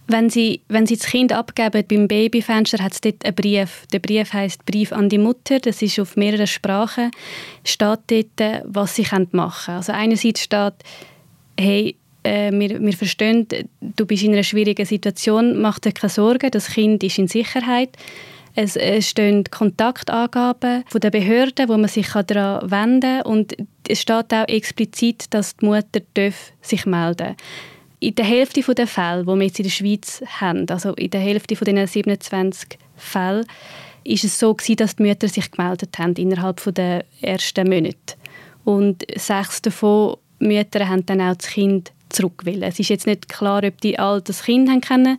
Wenn 0.07 0.29
Sie, 0.29 0.61
wenn 0.69 0.87
Sie 0.87 0.95
das 0.95 1.07
Kind 1.07 1.33
abgeben, 1.33 1.83
beim 1.85 2.07
Babyfenster 2.07 2.81
hat 2.81 2.93
es 2.93 3.01
dort 3.01 3.25
einen 3.25 3.35
Brief. 3.35 3.85
Der 3.91 3.99
Brief 3.99 4.31
heißt 4.31 4.65
Brief 4.65 4.93
an 4.93 5.09
die 5.09 5.17
Mutter. 5.17 5.59
Das 5.59 5.81
ist 5.81 5.99
auf 5.99 6.15
mehreren 6.15 6.47
Sprachen. 6.47 7.11
Steht 7.65 7.99
dort, 8.37 8.63
was 8.65 8.95
sie 8.95 9.05
machen 9.31 9.65
können. 9.65 9.77
Also 9.77 9.91
einerseits 9.91 10.43
steht, 10.43 10.75
hey, 11.59 11.95
äh, 12.23 12.51
wir, 12.51 12.79
wir 12.81 12.93
verstehen, 12.93 13.47
du 13.81 14.05
bist 14.05 14.23
in 14.23 14.33
einer 14.33 14.43
schwierigen 14.43 14.85
Situation, 14.85 15.59
mach 15.61 15.79
dir 15.79 15.91
keine 15.91 16.09
Sorgen, 16.09 16.51
das 16.51 16.69
Kind 16.69 17.03
ist 17.03 17.17
in 17.17 17.27
Sicherheit. 17.27 17.89
Es, 18.59 18.75
stehen 19.07 19.43
Kontaktangaben 19.43 20.83
von 20.87 20.99
der 20.99 21.11
Behörde, 21.11 21.69
wo 21.69 21.77
man 21.77 21.87
sich 21.87 22.07
daran 22.07 22.71
wenden 22.71 23.21
kann. 23.21 23.21
Und 23.21 23.55
es 23.87 24.01
steht 24.01 24.33
auch 24.33 24.47
explizit, 24.47 25.25
dass 25.29 25.57
die 25.57 25.65
Mutter 25.67 26.01
sich 26.61 26.87
melden 26.87 27.17
darf. 27.17 27.35
In 27.99 28.15
der 28.15 28.25
Hälfte 28.25 28.61
der 28.73 28.87
Fälle, 28.87 29.21
die 29.21 29.27
wir 29.27 29.43
jetzt 29.43 29.59
in 29.59 29.63
der 29.63 29.69
Schweiz 29.69 30.23
haben, 30.39 30.67
also 30.69 30.93
in 30.93 31.11
der 31.11 31.21
Hälfte 31.21 31.55
von 31.55 31.65
den 31.65 31.85
27 31.85 32.79
Fällen, 32.95 33.45
ist 34.03 34.23
es 34.23 34.39
so 34.39 34.55
gewesen, 34.55 34.77
dass 34.77 34.95
die 34.95 35.03
Mütter 35.03 35.27
sich 35.27 35.51
gemeldet 35.51 35.99
haben 35.99 36.13
innerhalb 36.13 36.59
der 36.73 37.05
ersten 37.21 37.69
Monate. 37.69 38.15
Und 38.63 39.05
sechs 39.15 39.61
davon 39.61 40.17
Mütter 40.39 40.89
haben 40.89 41.05
dann 41.05 41.21
auch 41.21 41.35
das 41.35 41.47
Kind 41.47 41.91
zurückwollen. 42.09 42.63
Es 42.63 42.79
ist 42.79 42.89
jetzt 42.89 43.07
nicht 43.07 43.29
klar, 43.29 43.63
ob 43.63 43.79
die 43.81 43.99
all 43.99 44.21
das 44.21 44.43
Kind 44.43 44.69
haben 44.69 44.81
können 44.81 45.17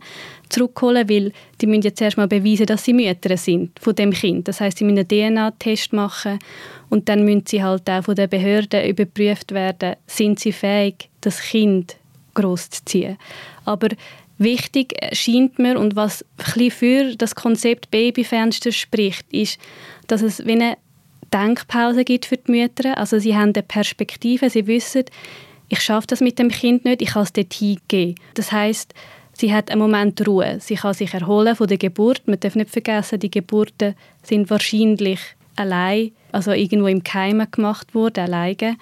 zurückholen 0.49 1.07
weil 1.07 1.31
die 1.61 1.67
müssen 1.67 1.83
jetzt 1.83 2.01
erstmal 2.01 2.27
beweisen, 2.27 2.65
dass 2.65 2.83
sie 2.83 2.93
Mütter 2.93 3.37
sind 3.37 3.79
von 3.79 3.95
dem 3.95 4.11
Kind. 4.11 4.47
Das 4.47 4.59
heißt, 4.59 4.79
sie 4.79 4.83
müssen 4.83 5.05
einen 5.09 5.35
DNA-Test 5.35 5.93
machen 5.93 6.39
und 6.89 7.07
dann 7.07 7.23
müssen 7.23 7.43
sie 7.47 7.63
halt 7.63 7.89
auch 7.89 8.03
von 8.03 8.15
den 8.15 8.29
Behörden 8.29 8.85
überprüft 8.85 9.53
werden, 9.53 9.95
sind 10.07 10.39
sie 10.39 10.51
fähig, 10.51 11.09
das 11.21 11.41
Kind 11.41 11.97
großzuziehen. 12.33 13.17
Aber 13.65 13.89
wichtig 14.37 14.95
scheint 15.13 15.59
mir 15.59 15.79
und 15.79 15.95
was 15.95 16.25
ein 16.55 16.71
für 16.71 17.15
das 17.15 17.35
Konzept 17.35 17.91
Babyfenster 17.91 18.71
spricht, 18.71 19.31
ist, 19.31 19.59
dass 20.07 20.21
es 20.21 20.45
wie 20.45 20.53
eine 20.53 20.77
Denkpause 21.31 22.03
gibt 22.03 22.25
für 22.25 22.37
die 22.37 22.51
Mütter. 22.51 22.97
Also 22.97 23.19
sie 23.19 23.35
haben 23.35 23.53
eine 23.53 23.61
Perspektive, 23.61 24.49
sie 24.49 24.65
wissen, 24.65 25.05
ich 25.69 25.81
schaffe 25.81 26.07
das 26.07 26.19
mit 26.19 26.39
dem 26.39 26.49
Kind 26.49 26.83
nicht, 26.83 27.01
ich 27.01 27.09
kann 27.09 27.23
es 27.23 27.33
dort 27.33 27.53
hingeben. 27.53 28.15
Das 28.33 28.51
heißt, 28.51 28.93
sie 29.33 29.53
hat 29.53 29.71
einen 29.71 29.81
Moment 29.81 30.27
Ruhe. 30.27 30.57
Sie 30.59 30.75
kann 30.75 30.93
sich 30.93 31.13
erholen 31.13 31.55
von 31.55 31.67
der 31.67 31.77
Geburt. 31.77 32.27
Man 32.27 32.39
darf 32.39 32.55
nicht 32.55 32.71
vergessen, 32.71 33.19
die 33.19 33.31
Geburten 33.31 33.95
sind 34.23 34.49
wahrscheinlich 34.49 35.19
allein, 35.55 36.11
also 36.31 36.51
irgendwo 36.51 36.87
im 36.87 37.03
Keim 37.03 37.45
gemacht 37.51 37.93
worden, 37.93 38.25
alleine. 38.25 38.77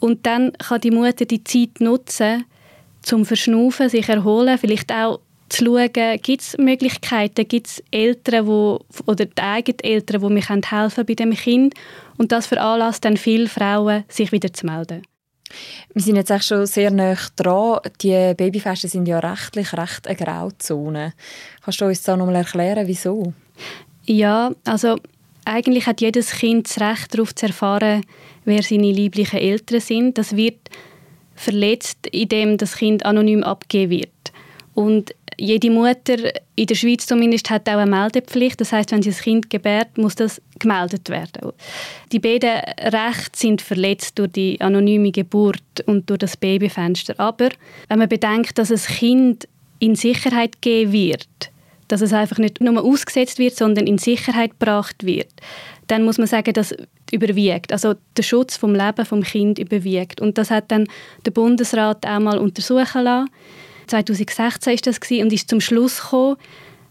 Und 0.00 0.26
dann 0.26 0.52
kann 0.54 0.80
die 0.80 0.90
Mutter 0.90 1.24
die 1.24 1.44
Zeit 1.44 1.80
nutzen, 1.80 2.44
zum 3.02 3.24
Verschnaufen, 3.24 3.88
sich 3.88 4.08
erholen, 4.08 4.58
vielleicht 4.58 4.92
auch 4.92 5.20
zu 5.48 5.64
schauen, 5.64 6.18
gibt 6.22 6.42
es 6.42 6.58
Möglichkeiten, 6.58 7.46
gibt 7.46 7.68
es 7.68 7.82
Eltern, 7.92 8.48
wo, 8.48 8.80
oder 9.06 9.26
die 9.26 9.40
eigenen 9.40 9.78
Eltern, 9.80 10.20
die 10.20 10.34
mir 10.34 10.42
helfen 10.42 11.06
bei 11.06 11.14
dem 11.14 11.32
Kind. 11.32 11.74
Und 12.18 12.32
das 12.32 12.46
veranlasst 12.46 13.04
dann 13.04 13.16
viele 13.16 13.48
Frauen, 13.48 14.04
sich 14.08 14.32
wieder 14.32 14.52
zu 14.52 14.66
melden. 14.66 15.02
Wir 15.94 16.02
sind 16.02 16.16
jetzt 16.16 16.44
schon 16.44 16.66
sehr 16.66 16.90
nah 16.90 17.16
dran. 17.36 17.80
Die 18.02 18.34
Babyfeste 18.34 18.88
sind 18.88 19.08
ja 19.08 19.18
rechtlich 19.18 19.72
recht 19.72 20.06
eine 20.06 20.16
Grauzone. 20.16 21.14
Kannst 21.64 21.80
du 21.80 21.86
uns 21.86 22.02
da 22.02 22.16
noch 22.16 22.26
mal 22.26 22.36
erklären, 22.36 22.86
wieso? 22.86 23.32
Ja, 24.04 24.52
also 24.64 24.96
eigentlich 25.44 25.86
hat 25.86 26.00
jedes 26.00 26.32
Kind 26.32 26.68
das 26.68 26.80
Recht 26.80 27.14
darauf 27.14 27.34
zu 27.34 27.46
erfahren, 27.46 28.04
wer 28.44 28.62
seine 28.62 28.92
lieblichen 28.92 29.38
Eltern 29.38 29.80
sind. 29.80 30.18
Das 30.18 30.36
wird 30.36 30.58
verletzt, 31.34 32.06
indem 32.10 32.58
das 32.58 32.76
Kind 32.76 33.04
anonym 33.04 33.42
abgegeben 33.42 33.90
wird. 33.90 34.32
Und 34.74 35.14
jede 35.38 35.70
Mutter 35.70 36.16
in 36.54 36.66
der 36.66 36.74
Schweiz 36.74 37.06
zumindest 37.06 37.50
hat 37.50 37.68
auch 37.68 37.76
eine 37.76 37.90
Meldepflicht. 37.90 38.60
Das 38.60 38.72
heißt, 38.72 38.92
wenn 38.92 39.02
sie 39.02 39.10
ein 39.10 39.16
Kind 39.16 39.50
gebärt, 39.50 39.98
muss 39.98 40.14
das 40.14 40.40
gemeldet 40.58 41.08
werden. 41.08 41.52
Die 42.12 42.18
beiden 42.18 42.58
Rechte 42.80 43.38
sind 43.38 43.62
verletzt 43.62 44.18
durch 44.18 44.32
die 44.32 44.60
anonyme 44.60 45.12
Geburt 45.12 45.62
und 45.86 46.08
durch 46.08 46.18
das 46.18 46.36
Babyfenster. 46.36 47.14
Aber 47.18 47.50
wenn 47.88 47.98
man 47.98 48.08
bedenkt, 48.08 48.58
dass 48.58 48.70
ein 48.70 48.96
Kind 48.96 49.48
in 49.78 49.94
Sicherheit 49.94 50.62
gegeben 50.62 50.92
wird, 50.92 51.28
dass 51.88 52.00
es 52.00 52.12
einfach 52.12 52.38
nicht 52.38 52.60
nur 52.60 52.82
ausgesetzt 52.82 53.38
wird, 53.38 53.56
sondern 53.56 53.86
in 53.86 53.98
Sicherheit 53.98 54.58
gebracht 54.58 55.04
wird, 55.04 55.32
dann 55.86 56.04
muss 56.04 56.18
man 56.18 56.26
sagen, 56.26 56.52
dass 56.52 56.74
überwiegt. 57.12 57.72
Also 57.72 57.94
der 58.16 58.22
Schutz 58.22 58.56
vom 58.56 58.74
Leben 58.74 59.04
vom 59.04 59.22
Kind 59.22 59.58
überwiegt. 59.58 60.20
Und 60.20 60.38
das 60.38 60.50
hat 60.50 60.72
dann 60.72 60.88
der 61.24 61.30
Bundesrat 61.30 62.04
auch 62.04 62.18
mal 62.18 62.38
untersuchen 62.38 63.04
lassen 63.04 63.30
2016 63.86 64.74
ist 64.74 64.86
das 64.86 64.98
und 65.10 65.32
ist 65.32 65.48
zum 65.48 65.60
Schluss 65.60 66.00
gekommen, 66.02 66.36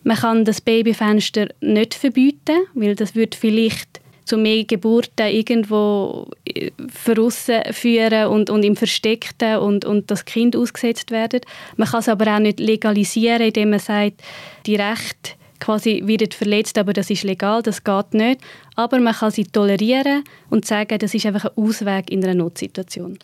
man 0.03 0.17
kann 0.17 0.45
das 0.45 0.61
Babyfenster 0.61 1.47
nicht 1.61 1.95
verbieten, 1.95 2.67
weil 2.75 2.95
das 2.95 3.15
würde 3.15 3.35
vielleicht 3.35 4.01
zu 4.25 4.37
mehr 4.37 4.63
Geburten 4.63 5.27
irgendwo 5.27 6.27
äh, 6.45 6.71
verrissen 6.87 7.61
führen 7.71 8.27
und, 8.27 8.49
und 8.49 8.63
im 8.63 8.75
Versteckten 8.75 9.57
und, 9.57 9.85
und 9.85 10.09
das 10.11 10.25
Kind 10.25 10.55
ausgesetzt 10.55 11.11
werden. 11.11 11.41
Man 11.77 11.87
kann 11.87 11.99
es 11.99 12.09
aber 12.09 12.35
auch 12.35 12.39
nicht 12.39 12.59
legalisieren, 12.59 13.41
indem 13.41 13.71
man 13.71 13.79
sagt, 13.79 14.21
die 14.65 14.75
Rechte 14.75 15.33
quasi 15.59 16.01
wird 16.05 16.33
verletzt, 16.33 16.77
aber 16.77 16.93
das 16.93 17.09
ist 17.09 17.23
legal, 17.23 17.61
das 17.61 17.83
geht 17.83 18.13
nicht. 18.13 18.41
Aber 18.75 18.99
man 18.99 19.13
kann 19.13 19.31
sie 19.31 19.45
tolerieren 19.45 20.23
und 20.49 20.65
sagen, 20.65 20.99
das 20.99 21.13
ist 21.13 21.25
einfach 21.25 21.45
ein 21.45 21.63
Ausweg 21.63 22.09
in 22.11 22.23
einer 22.23 22.35
Notsituation. 22.35 23.17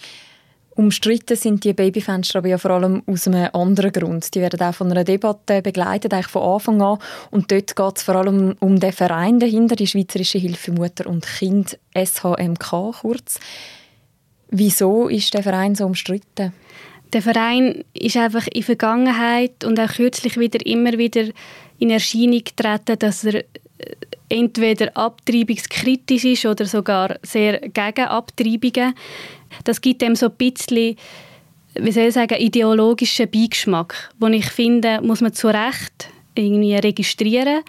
Umstritten 0.75 1.35
sind 1.35 1.63
die 1.65 1.73
Babyfenster 1.73 2.39
aber 2.39 2.47
ja 2.47 2.57
vor 2.57 2.71
allem 2.71 3.03
aus 3.05 3.27
einem 3.27 3.49
anderen 3.53 3.91
Grund. 3.91 4.33
Die 4.33 4.39
werden 4.39 4.61
auch 4.61 4.73
von 4.73 4.89
einer 4.89 5.03
Debatte 5.03 5.61
begleitet, 5.61 6.13
eigentlich 6.13 6.27
von 6.27 6.43
Anfang 6.43 6.81
an. 6.81 6.97
Und 7.29 7.51
dort 7.51 7.75
geht 7.75 7.97
es 7.97 8.03
vor 8.03 8.15
allem 8.15 8.55
um 8.59 8.79
den 8.79 8.93
Verein 8.93 9.39
dahinter, 9.39 9.75
die 9.75 9.87
Schweizerische 9.87 10.37
Hilfe 10.37 10.71
Mutter 10.71 11.07
und 11.07 11.25
Kind, 11.25 11.77
SHMK 11.93 12.93
kurz. 13.01 13.39
Wieso 14.49 15.09
ist 15.09 15.33
der 15.33 15.43
Verein 15.43 15.75
so 15.75 15.85
umstritten? 15.85 16.53
Der 17.11 17.21
Verein 17.21 17.83
ist 17.93 18.15
einfach 18.15 18.47
in 18.47 18.61
der 18.61 18.63
Vergangenheit 18.63 19.65
und 19.65 19.77
auch 19.77 19.91
kürzlich 19.91 20.37
wieder 20.37 20.65
immer 20.65 20.97
wieder 20.97 21.25
in 21.81 21.89
Erscheinung 21.89 22.43
getreten, 22.43 22.97
dass 22.99 23.23
er 23.23 23.35
äh, 23.35 23.43
entweder 24.29 24.95
abtreibungskritisch 24.95 26.25
ist 26.25 26.45
oder 26.45 26.65
sogar 26.65 27.17
sehr 27.23 27.59
gegen 27.59 28.05
Abtreibungen. 28.05 28.93
Das 29.63 29.81
gibt 29.81 30.01
dem 30.01 30.15
so 30.15 30.27
ein 30.27 30.35
bisschen, 30.37 30.95
wie 31.73 31.91
soll 31.91 32.03
ich 32.03 32.13
sagen, 32.13 32.39
ideologischen 32.39 33.29
Beigeschmack, 33.29 34.11
wo 34.19 34.27
ich 34.27 34.45
finde, 34.45 35.01
muss 35.01 35.21
man 35.21 35.33
zu 35.33 35.47
Recht 35.47 36.09
irgendwie 36.35 36.75
registrieren. 36.75 37.63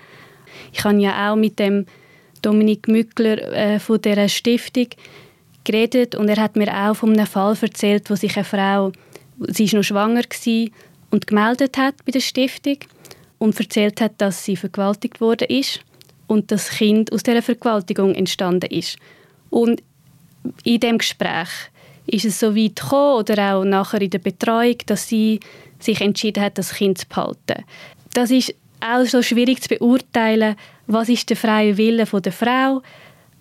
Ich 0.72 0.84
habe 0.84 1.00
ja 1.00 1.32
auch 1.32 1.36
mit 1.36 1.58
dem 1.58 1.86
Dominik 2.42 2.88
Mückler 2.88 3.38
äh, 3.52 3.78
von 3.80 4.00
der 4.02 4.28
Stiftung 4.28 4.88
geredet 5.64 6.14
und 6.14 6.28
er 6.28 6.36
hat 6.36 6.56
mir 6.56 6.70
auch 6.70 6.94
von 6.94 7.12
einem 7.14 7.26
Fall 7.26 7.56
erzählt, 7.60 8.10
wo 8.10 8.14
sich 8.14 8.36
eine 8.36 8.44
Frau, 8.44 8.92
sie 9.38 9.64
ist 9.64 9.74
noch 9.74 9.82
schwanger 9.82 10.22
war 10.22 10.68
und 11.10 11.26
gemeldet 11.26 11.78
hat 11.78 11.94
bei 12.04 12.12
der 12.12 12.20
Stiftung 12.20 12.78
und 13.42 13.58
erzählt 13.58 14.00
hat, 14.00 14.12
dass 14.18 14.44
sie 14.44 14.54
vergewaltigt 14.54 15.20
worden 15.20 15.48
ist 15.48 15.80
und 16.28 16.52
das 16.52 16.68
Kind 16.70 17.12
aus 17.12 17.24
dieser 17.24 17.42
Vergewaltigung 17.42 18.14
entstanden 18.14 18.70
ist. 18.70 18.96
Und 19.50 19.82
in 20.62 20.78
dem 20.78 20.98
Gespräch 20.98 21.48
ist 22.06 22.24
es 22.24 22.38
so 22.38 22.54
weit 22.54 22.76
gekommen 22.76 23.18
oder 23.18 23.56
auch 23.56 23.64
nachher 23.64 24.00
in 24.00 24.10
der 24.10 24.20
Betreuung, 24.20 24.76
dass 24.86 25.08
sie 25.08 25.40
sich 25.80 26.00
entschieden 26.00 26.40
hat, 26.40 26.56
das 26.56 26.74
Kind 26.74 26.98
zu 26.98 27.08
behalten. 27.08 27.64
Das 28.14 28.30
ist 28.30 28.54
auch 28.80 29.04
so 29.06 29.22
schwierig 29.22 29.60
zu 29.60 29.70
beurteilen, 29.70 30.54
was 30.86 31.08
ist 31.08 31.28
der 31.28 31.36
freie 31.36 31.76
Wille 31.76 32.06
von 32.06 32.22
der 32.22 32.32
Frau, 32.32 32.80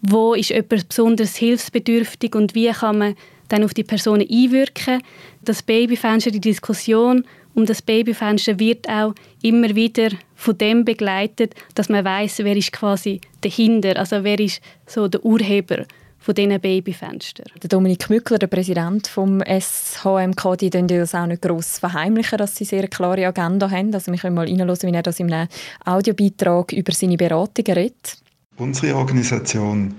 wo 0.02 0.34
ist 0.34 0.50
jemand 0.50 0.88
besonders 0.88 1.36
hilfsbedürftig 1.36 2.34
und 2.34 2.56
wie 2.56 2.72
kann 2.72 2.98
man 2.98 3.16
dann 3.50 3.64
auf 3.64 3.76
die 3.76 3.84
Person 3.84 4.22
einwirken. 4.22 5.04
Das 5.44 5.62
Babyfenster, 5.62 6.32
die 6.32 6.42
Diskussion 6.42 7.24
um 7.54 7.66
das 7.66 7.82
Babyfenster 7.82 8.60
wird 8.60 8.88
auch 8.90 9.14
immer 9.42 9.76
wieder 9.76 10.10
von 10.36 10.58
dem 10.58 10.86
begleitet, 10.86 11.56
dass 11.76 11.90
man 11.90 12.06
weiß, 12.06 12.40
wer 12.40 12.56
ist 12.56 12.72
quasi 12.72 13.22
dahinter, 13.42 13.98
also 13.98 14.24
wer 14.24 14.40
ist 14.40 14.62
so 14.86 15.08
der 15.08 15.24
Urheber 15.26 15.86
von 16.22 16.36
diesen 16.36 16.60
Babyfenstern. 16.60 17.48
Der 17.62 17.68
Dominik 17.68 18.10
Mückler, 18.10 18.38
der 18.38 18.48
Präsident 18.48 19.08
vom 19.08 19.42
SHMK, 19.42 20.58
die 20.60 20.70
tun 20.70 20.88
das 20.88 21.16
auch 21.16 21.26
nicht 21.26 21.42
gross 21.42 21.80
verheimlichen, 21.80 22.38
dass 22.38 22.56
sie 22.56 22.66
sehr 22.66 22.88
klare 22.88 23.26
Agenda 23.26 23.70
haben. 23.70 23.94
Also 23.94 24.12
wir 24.12 24.20
können 24.20 24.36
mal 24.36 24.46
reinhören, 24.46 24.78
wie 24.82 24.94
er 24.94 25.02
das 25.02 25.20
in 25.20 25.34
einem 25.34 25.50
Audiobeitrag 25.84 26.74
über 26.74 26.92
seine 26.92 27.18
Beratungen 27.18 27.74
redet. 27.74 28.18
Unsere 28.58 28.96
Organisation 28.96 29.96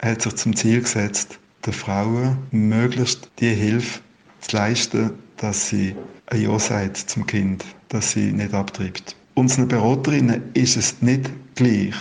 hat 0.00 0.22
sich 0.22 0.34
zum 0.36 0.56
Ziel 0.56 0.80
gesetzt, 0.80 1.38
den 1.66 1.74
Frauen 1.74 2.38
möglichst 2.50 3.30
die 3.38 3.50
Hilfe 3.50 4.00
zu 4.40 4.56
leisten, 4.56 5.10
dass 5.36 5.68
sie 5.68 5.94
ein 6.26 6.42
Ja 6.42 6.58
sagt 6.58 6.96
zum 6.96 7.26
Kind, 7.26 7.64
dass 7.88 8.12
sie 8.12 8.32
nicht 8.32 8.54
abtreibt. 8.54 9.16
Unseren 9.34 9.68
Beraterinnen 9.68 10.42
ist 10.54 10.76
es 10.76 11.02
nicht 11.02 11.30
gleich, 11.54 11.94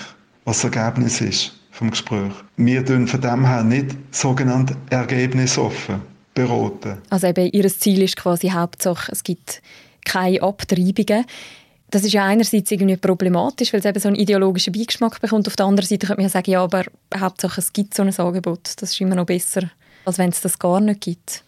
was 0.45 0.61
das 0.61 0.75
Ergebnis 0.75 1.21
ist 1.21 1.59
vom 1.71 1.91
Gespräch. 1.91 2.31
Wir 2.57 2.85
tun 2.85 3.07
von 3.07 3.21
dem 3.21 3.45
her 3.45 3.63
nicht 3.63 3.95
sogenannt 4.11 4.75
ergebnisoffen 4.89 6.01
beraten. 6.33 6.97
Also 7.09 7.27
eben, 7.27 7.49
ihr 7.51 7.67
Ziel 7.67 8.01
ist 8.03 8.15
quasi 8.17 8.49
Hauptsache, 8.49 9.11
es 9.11 9.23
gibt 9.23 9.61
keine 10.05 10.41
Abtreibungen. 10.41 11.25
Das 11.91 12.03
ist 12.03 12.13
ja 12.13 12.25
einerseits 12.25 12.71
irgendwie 12.71 12.97
problematisch, 12.97 13.71
weil 13.71 13.79
es 13.79 13.85
eben 13.85 13.99
so 13.99 14.07
einen 14.09 14.17
ideologischen 14.17 14.73
Beigeschmack 14.73 15.21
bekommt. 15.21 15.47
Auf 15.47 15.55
der 15.55 15.65
anderen 15.65 15.87
Seite 15.87 16.07
könnte 16.07 16.21
man 16.21 16.25
ja 16.25 16.29
sagen, 16.29 16.51
ja, 16.51 16.63
aber 16.63 16.83
Hauptsache 17.17 17.61
es 17.61 17.71
gibt 17.71 17.93
so 17.93 18.03
ein 18.03 18.17
Angebot. 18.17 18.71
Das 18.77 18.91
ist 18.91 19.01
immer 19.01 19.15
noch 19.15 19.25
besser, 19.25 19.69
als 20.03 20.17
wenn 20.17 20.29
es 20.29 20.41
das 20.41 20.59
gar 20.59 20.81
nicht 20.81 21.01
gibt. 21.01 21.44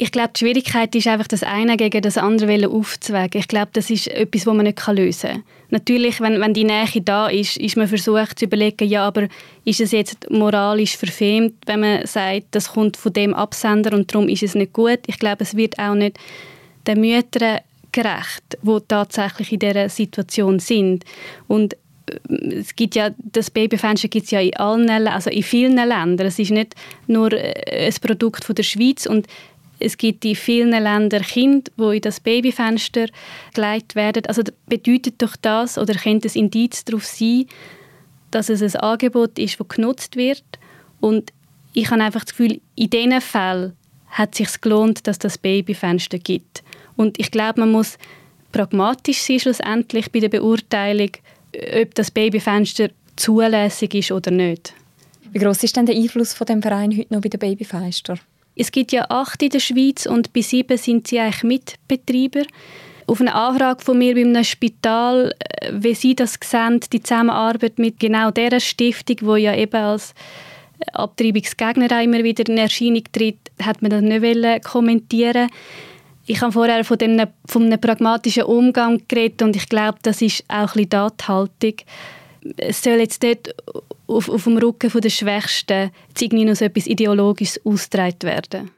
Ich 0.00 0.12
glaube, 0.12 0.30
die 0.34 0.38
Schwierigkeit 0.38 0.94
ist 0.94 1.08
einfach, 1.08 1.26
das 1.26 1.42
eine 1.42 1.76
gegen 1.76 2.00
das 2.02 2.16
andere 2.16 2.68
aufzuwägen. 2.68 3.40
Ich 3.40 3.48
glaube, 3.48 3.70
das 3.72 3.90
ist 3.90 4.06
etwas, 4.06 4.46
was 4.46 4.54
man 4.54 4.64
nicht 4.64 4.86
lösen 4.86 5.30
kann. 5.30 5.42
Natürlich, 5.70 6.20
wenn, 6.20 6.40
wenn 6.40 6.54
die 6.54 6.62
Nähe 6.62 7.02
da 7.02 7.26
ist, 7.26 7.56
ist 7.56 7.76
man 7.76 7.88
versucht 7.88 8.38
zu 8.38 8.44
überlegen, 8.44 8.88
ja, 8.88 9.08
aber 9.08 9.26
ist 9.64 9.80
es 9.80 9.90
jetzt 9.90 10.30
moralisch 10.30 10.96
verfemt, 10.96 11.54
wenn 11.66 11.80
man 11.80 12.06
sagt, 12.06 12.46
das 12.52 12.68
kommt 12.68 12.96
von 12.96 13.12
dem 13.12 13.34
Absender 13.34 13.92
und 13.92 14.14
darum 14.14 14.28
ist 14.28 14.44
es 14.44 14.54
nicht 14.54 14.72
gut. 14.72 15.00
Ich 15.08 15.18
glaube, 15.18 15.42
es 15.42 15.56
wird 15.56 15.78
auch 15.80 15.94
nicht 15.94 16.16
den 16.86 17.00
Müttern 17.00 17.58
gerecht, 17.90 18.56
die 18.62 18.78
tatsächlich 18.86 19.52
in 19.52 19.58
dieser 19.58 19.88
Situation 19.88 20.60
sind. 20.60 21.04
Und 21.48 21.74
äh, 22.06 22.54
es 22.54 22.76
gibt 22.76 22.94
ja, 22.94 23.10
das 23.18 23.50
Babyfenster 23.50 24.08
gibt 24.08 24.26
es 24.26 24.30
ja 24.30 24.40
in 24.40 24.56
allen, 24.56 25.08
also 25.08 25.28
in 25.28 25.42
vielen 25.42 25.76
Ländern. 25.76 26.26
Es 26.26 26.38
ist 26.38 26.50
nicht 26.50 26.74
nur 27.08 27.32
äh, 27.32 27.88
ein 27.88 27.94
Produkt 28.00 28.44
von 28.44 28.54
der 28.54 28.62
Schweiz 28.62 29.06
und 29.06 29.26
es 29.80 29.96
gibt 29.96 30.24
in 30.24 30.34
vielen 30.34 30.70
Ländern 30.70 31.22
Kinder, 31.22 31.70
die 31.76 31.96
in 31.96 32.00
das 32.00 32.20
Babyfenster 32.20 33.06
gelegt 33.54 33.94
werden. 33.94 34.26
Also 34.26 34.42
bedeutet 34.66 35.20
doch 35.22 35.36
das 35.36 35.78
oder 35.78 35.94
könnte 35.94 36.28
ein 36.28 36.34
Indiz 36.34 36.84
darauf 36.84 37.04
sein, 37.04 37.46
dass 38.30 38.48
es 38.48 38.62
ein 38.62 38.80
Angebot 38.80 39.38
ist, 39.38 39.58
das 39.58 39.68
genutzt 39.68 40.16
wird. 40.16 40.44
Und 41.00 41.32
ich 41.72 41.90
habe 41.90 42.02
einfach 42.02 42.24
das 42.24 42.30
Gefühl, 42.30 42.60
in 42.74 42.90
diesen 42.90 43.20
Fällen 43.20 43.72
hat 44.08 44.32
es 44.32 44.38
sich 44.38 44.60
gelohnt, 44.60 45.06
dass 45.06 45.18
das 45.18 45.38
Babyfenster 45.38 46.18
gibt. 46.18 46.62
Und 46.96 47.18
ich 47.18 47.30
glaube, 47.30 47.60
man 47.60 47.72
muss 47.72 47.98
pragmatisch 48.52 49.22
sein 49.22 49.38
schlussendlich 49.38 50.10
bei 50.10 50.20
der 50.20 50.28
Beurteilung, 50.28 51.10
ob 51.80 51.94
das 51.94 52.10
Babyfenster 52.10 52.90
zulässig 53.16 53.94
ist 53.94 54.12
oder 54.12 54.30
nicht. 54.30 54.74
Wie 55.32 55.38
groß 55.38 55.62
ist 55.62 55.76
denn 55.76 55.86
der 55.86 55.94
Einfluss 55.94 56.32
von 56.32 56.46
dem 56.46 56.62
Verein 56.62 56.96
heute 56.96 57.12
noch 57.12 57.20
bei 57.20 57.28
den 57.28 57.38
Babyfenster? 57.38 58.18
Es 58.58 58.72
gibt 58.72 58.92
ja 58.92 59.06
acht 59.08 59.42
in 59.42 59.50
der 59.50 59.60
Schweiz 59.60 60.04
und 60.06 60.32
bei 60.32 60.42
sieben 60.42 60.76
sind 60.76 61.06
sie 61.06 61.20
eigentlich 61.20 61.44
Mitbetreiber. 61.44 62.46
Auf 63.06 63.20
eine 63.20 63.34
Anfrage 63.34 63.82
von 63.82 63.96
mir 63.96 64.14
bei 64.14 64.20
einem 64.20 64.44
Spital, 64.44 65.32
äh, 65.38 65.70
wie 65.72 65.94
sie 65.94 66.14
das 66.14 66.38
sehen, 66.44 66.80
die 66.92 67.02
Zusammenarbeit 67.02 67.78
mit 67.78 67.98
genau 68.00 68.30
dieser 68.30 68.60
Stiftung, 68.60 69.16
wo 69.22 69.36
ja 69.36 69.54
eben 69.54 69.76
als 69.76 70.12
Abtreibungsgegner 70.92 72.02
immer 72.02 72.22
wieder 72.22 72.46
in 72.46 72.58
Erscheinung 72.58 73.04
tritt, 73.12 73.38
hat 73.62 73.80
man 73.80 73.90
das 73.90 74.02
nicht 74.02 74.64
kommentieren 74.64 75.48
ich 76.28 76.42
habe 76.42 76.52
vorher 76.52 76.84
von, 76.84 76.98
dem, 76.98 77.26
von 77.46 77.64
einem 77.64 77.80
pragmatischen 77.80 78.42
Umgang 78.42 79.00
geredet 79.08 79.40
und 79.40 79.56
ich 79.56 79.66
glaube, 79.68 79.98
das 80.02 80.20
ist 80.20 80.44
auch 80.48 80.76
ein 80.76 80.86
bisschen 80.86 80.90
die. 80.90 81.76
Es 82.56 82.82
soll 82.82 82.98
jetzt 82.98 83.22
nicht 83.22 83.54
auf, 84.06 84.28
auf 84.28 84.44
dem 84.44 84.56
Rücken 84.56 85.00
der 85.00 85.10
Schwächsten 85.10 85.90
irgendwie 86.18 86.44
noch 86.44 86.56
so 86.56 86.64
etwas 86.64 86.86
Ideologisches 86.86 87.60
ausgetragen 87.64 88.22
werden. 88.22 88.70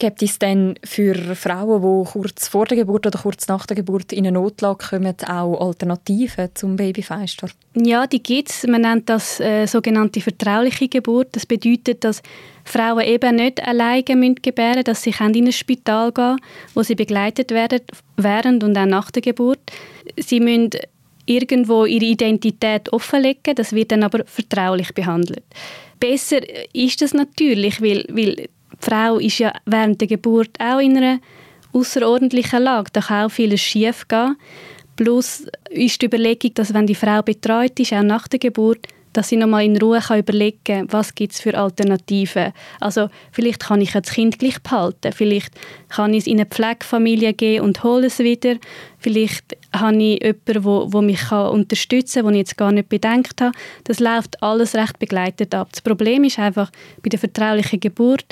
Gibt 0.00 0.22
es 0.22 0.38
denn 0.38 0.76
für 0.82 1.14
Frauen, 1.36 1.82
die 1.82 2.10
kurz 2.10 2.48
vor 2.48 2.64
der 2.64 2.78
Geburt 2.78 3.06
oder 3.06 3.18
kurz 3.18 3.46
nach 3.48 3.66
der 3.66 3.76
Geburt 3.76 4.14
in 4.14 4.20
eine 4.20 4.32
Notlage 4.32 4.88
kommen, 4.88 5.14
auch 5.28 5.60
Alternativen 5.60 6.48
zum 6.54 6.76
Babyfeister? 6.76 7.50
Ja, 7.74 8.06
die 8.06 8.22
gibt 8.22 8.48
es. 8.48 8.66
Man 8.66 8.80
nennt 8.80 9.10
das 9.10 9.40
äh, 9.40 9.66
sogenannte 9.66 10.22
vertrauliche 10.22 10.88
Geburt. 10.88 11.28
Das 11.32 11.44
bedeutet, 11.44 12.02
dass 12.02 12.22
Frauen 12.64 13.04
eben 13.04 13.36
nicht 13.36 13.62
alleine 13.62 14.02
gebären 14.02 14.76
müssen, 14.76 14.84
dass 14.84 15.02
sie 15.02 15.14
in 15.20 15.46
ein 15.46 15.52
Spital 15.52 16.12
gehen 16.12 16.38
wo 16.74 16.82
sie 16.82 16.94
begleitet 16.94 17.50
werden, 17.50 17.80
während 18.16 18.64
und 18.64 18.78
auch 18.78 18.86
nach 18.86 19.10
der 19.10 19.20
Geburt. 19.20 19.60
Sie 20.16 20.40
müssen 20.40 20.70
irgendwo 21.30 21.84
ihre 21.84 22.04
Identität 22.04 22.92
offenlegen, 22.92 23.54
das 23.54 23.72
wird 23.72 23.92
dann 23.92 24.02
aber 24.02 24.24
vertraulich 24.26 24.92
behandelt. 24.94 25.44
Besser 25.98 26.40
ist 26.74 27.00
das 27.02 27.14
natürlich, 27.14 27.80
weil, 27.80 28.04
weil 28.08 28.36
die 28.36 28.50
Frau 28.80 29.18
ist 29.18 29.38
ja 29.38 29.52
während 29.66 30.00
der 30.00 30.08
Geburt 30.08 30.50
auch 30.58 30.80
in 30.80 30.96
einer 30.96 31.20
außerordentlichen 31.72 32.62
Lage. 32.62 32.90
Da 32.92 33.00
kann 33.00 33.26
auch 33.26 33.30
vieles 33.30 33.60
schief 33.60 34.08
gehen. 34.08 34.36
Plus 34.96 35.46
ist 35.70 36.02
die 36.02 36.06
Überlegung, 36.06 36.52
dass 36.54 36.74
wenn 36.74 36.86
die 36.86 36.94
Frau 36.94 37.22
betreut 37.22 37.78
ist, 37.78 37.92
auch 37.92 38.02
nach 38.02 38.28
der 38.28 38.38
Geburt, 38.38 38.86
dass 39.12 39.28
sie 39.28 39.36
nochmal 39.36 39.64
in 39.64 39.76
Ruhe 39.76 40.00
kann 40.00 40.20
überlegen 40.20 40.58
kann, 40.64 40.92
was 40.92 41.14
gibt 41.14 41.32
es 41.32 41.40
für 41.40 41.56
Alternativen. 41.56 42.52
Also 42.78 43.08
vielleicht 43.32 43.60
kann 43.60 43.80
ich 43.80 43.92
das 43.92 44.10
Kind 44.10 44.38
gleich 44.38 44.60
behalten, 44.62 45.12
vielleicht 45.12 45.52
kann 45.88 46.14
ich 46.14 46.20
es 46.20 46.26
in 46.26 46.38
eine 46.38 46.46
Pflegefamilie 46.46 47.32
gehen 47.34 47.62
und 47.62 47.82
hole 47.82 48.06
es 48.06 48.18
wieder, 48.20 48.56
vielleicht 48.98 49.56
habe 49.74 49.96
ich 50.02 50.22
jemanden, 50.22 50.64
wo, 50.64 50.92
wo 50.92 51.00
mich 51.00 51.20
kann 51.20 51.48
unterstützen 51.50 52.22
kann, 52.22 52.32
den 52.32 52.34
ich 52.34 52.48
jetzt 52.48 52.56
gar 52.56 52.72
nicht 52.72 52.88
bedenkt 52.88 53.40
habe. 53.40 53.52
Das 53.84 54.00
läuft 54.00 54.42
alles 54.42 54.74
recht 54.74 54.98
begleitet 54.98 55.54
ab. 55.54 55.68
Das 55.72 55.80
Problem 55.80 56.24
ist 56.24 56.38
einfach 56.38 56.70
bei 57.02 57.08
der 57.08 57.18
vertraulichen 57.18 57.80
Geburt, 57.80 58.24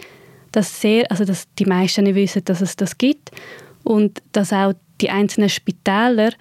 dass, 0.53 0.81
sehr, 0.81 1.11
also 1.11 1.25
dass 1.25 1.47
die 1.59 1.67
meisten 1.67 2.05
nicht 2.05 2.15
wissen, 2.15 2.45
dass 2.45 2.61
es 2.61 2.77
das 2.77 2.99
gibt 2.99 3.31
und 3.85 4.23
dass 4.33 4.53
auch 4.53 4.73
die 5.01 5.11
einzelnen 5.11 5.49
Spitäler 5.49 6.33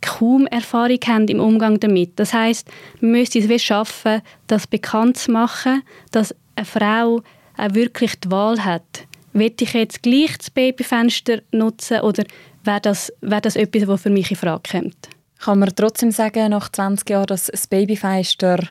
kaum 0.00 0.46
Erfahrung 0.46 0.98
haben 1.06 1.28
im 1.28 1.40
Umgang 1.40 1.80
damit. 1.80 2.18
Das 2.18 2.32
heißt, 2.32 2.68
man 3.00 3.12
müsste 3.12 3.38
es 3.38 3.62
schaffen, 3.62 4.22
das 4.46 4.66
bekannt 4.66 5.16
zu 5.16 5.32
machen, 5.32 5.82
dass 6.10 6.34
eine 6.54 6.66
Frau 6.66 7.22
auch 7.56 7.74
wirklich 7.74 8.18
die 8.20 8.30
Wahl 8.30 8.64
hat. 8.64 9.06
Will 9.32 9.52
ich 9.60 9.72
jetzt 9.72 10.02
gleich 10.02 10.38
das 10.38 10.50
Babyfenster 10.50 11.42
nutzen 11.52 12.00
oder 12.00 12.24
wäre 12.64 12.80
das, 12.80 13.12
wäre 13.20 13.42
das 13.42 13.56
etwas, 13.56 13.86
was 13.86 14.02
für 14.02 14.10
mich 14.10 14.30
in 14.30 14.36
Frage 14.36 14.62
kommt? 14.70 15.08
Kann 15.38 15.58
man 15.58 15.74
trotzdem 15.74 16.10
sagen, 16.10 16.50
nach 16.50 16.70
20 16.70 17.10
Jahren, 17.10 17.26
dass 17.26 17.46
das 17.46 17.66
Babyfenster 17.66 18.66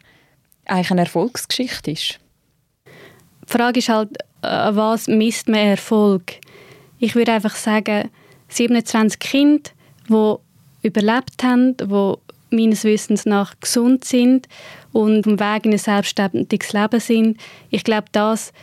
eigentlich 0.65 0.91
eine 0.91 1.01
Erfolgsgeschichte 1.01 1.91
ist? 1.91 2.19
Die 3.47 3.51
Frage 3.51 3.79
ist 3.79 3.89
halt, 3.89 4.09
an 4.41 4.75
was 4.75 5.07
misst 5.07 5.47
man 5.47 5.59
Erfolg? 5.59 6.39
Ich 6.97 7.15
würde 7.15 7.33
einfach 7.33 7.55
sagen, 7.55 8.09
27 8.49 9.19
Kinder, 9.19 9.69
die 10.09 10.35
überlebt 10.85 11.43
haben, 11.43 11.75
die 11.77 12.13
meines 12.51 12.83
Wissens 12.83 13.25
nach 13.25 13.59
gesund 13.59 14.05
sind 14.05 14.47
und 14.93 15.27
am 15.27 15.39
Weg 15.39 15.65
in 15.65 15.73
ein 15.73 15.77
selbstständiges 15.77 16.73
Leben 16.73 16.99
sind. 16.99 17.37
Ich 17.69 17.83
glaube, 17.83 18.07
das 18.11 18.53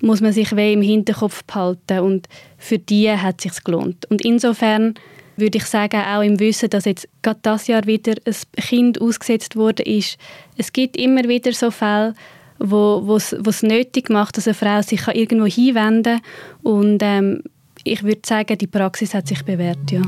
muss 0.00 0.20
man 0.20 0.32
sich 0.32 0.54
weh 0.54 0.72
im 0.72 0.82
Hinterkopf 0.82 1.44
behalten 1.44 2.00
und 2.00 2.28
für 2.56 2.78
die 2.78 3.10
hat 3.10 3.36
es 3.38 3.54
sich 3.54 3.64
gelohnt. 3.64 4.06
Und 4.10 4.24
insofern 4.24 4.94
würde 5.36 5.58
ich 5.58 5.64
sagen, 5.64 6.00
auch 6.00 6.22
im 6.22 6.40
Wissen, 6.40 6.70
dass 6.70 6.84
jetzt 6.84 7.08
gerade 7.22 7.40
das 7.42 7.68
Jahr 7.68 7.86
wieder 7.86 8.14
ein 8.24 8.34
Kind 8.56 9.00
ausgesetzt 9.00 9.56
wurde, 9.56 9.82
ist, 9.84 10.18
es 10.56 10.72
gibt 10.72 10.96
immer 10.96 11.24
wieder 11.24 11.52
so 11.52 11.70
Fälle, 11.70 12.14
wo 12.58 13.16
es 13.16 13.62
nötig 13.62 14.10
macht, 14.10 14.36
dass 14.36 14.48
eine 14.48 14.54
Frau 14.54 14.82
sich 14.82 15.06
irgendwo 15.06 15.46
hinwenden 15.46 16.20
kann. 16.20 16.72
Und 16.72 16.98
ähm, 17.02 17.42
ich 17.84 18.02
würde 18.02 18.22
sagen, 18.26 18.58
die 18.58 18.66
Praxis 18.66 19.14
hat 19.14 19.28
sich 19.28 19.44
bewährt, 19.44 19.90
ja. 19.90 20.02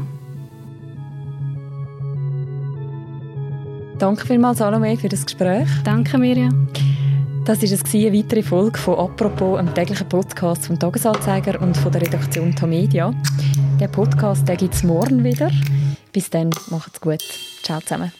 Danke 4.01 4.27
vielmals, 4.27 4.57
Salome, 4.57 4.97
für 4.97 5.11
das 5.11 5.27
Gespräch. 5.27 5.69
Danke, 5.85 6.17
Mirjam. 6.17 6.69
Das 7.45 7.61
war 7.63 8.01
eine 8.01 8.19
weitere 8.19 8.43
Folge 8.43 8.79
von 8.79 8.99
«Apropos», 8.99 9.59
einem 9.59 9.75
täglichen 9.75 10.09
Podcast 10.09 10.67
vom 10.67 10.79
«Tagesanzeiger» 10.79 11.61
und 11.61 11.77
von 11.77 11.93
der 11.93 12.01
Redaktion 12.01 12.57
Tamedia. 12.57 13.13
Der 13.79 13.89
Podcast 13.89 14.47
gibt 14.57 14.73
es 14.73 14.85
morgen 14.85 15.23
wieder. 15.23 15.51
Bis 16.15 16.31
dann, 16.31 16.49
macht's 16.71 16.99
gut. 16.99 17.23
Ciao 17.63 17.81
zusammen. 17.81 18.11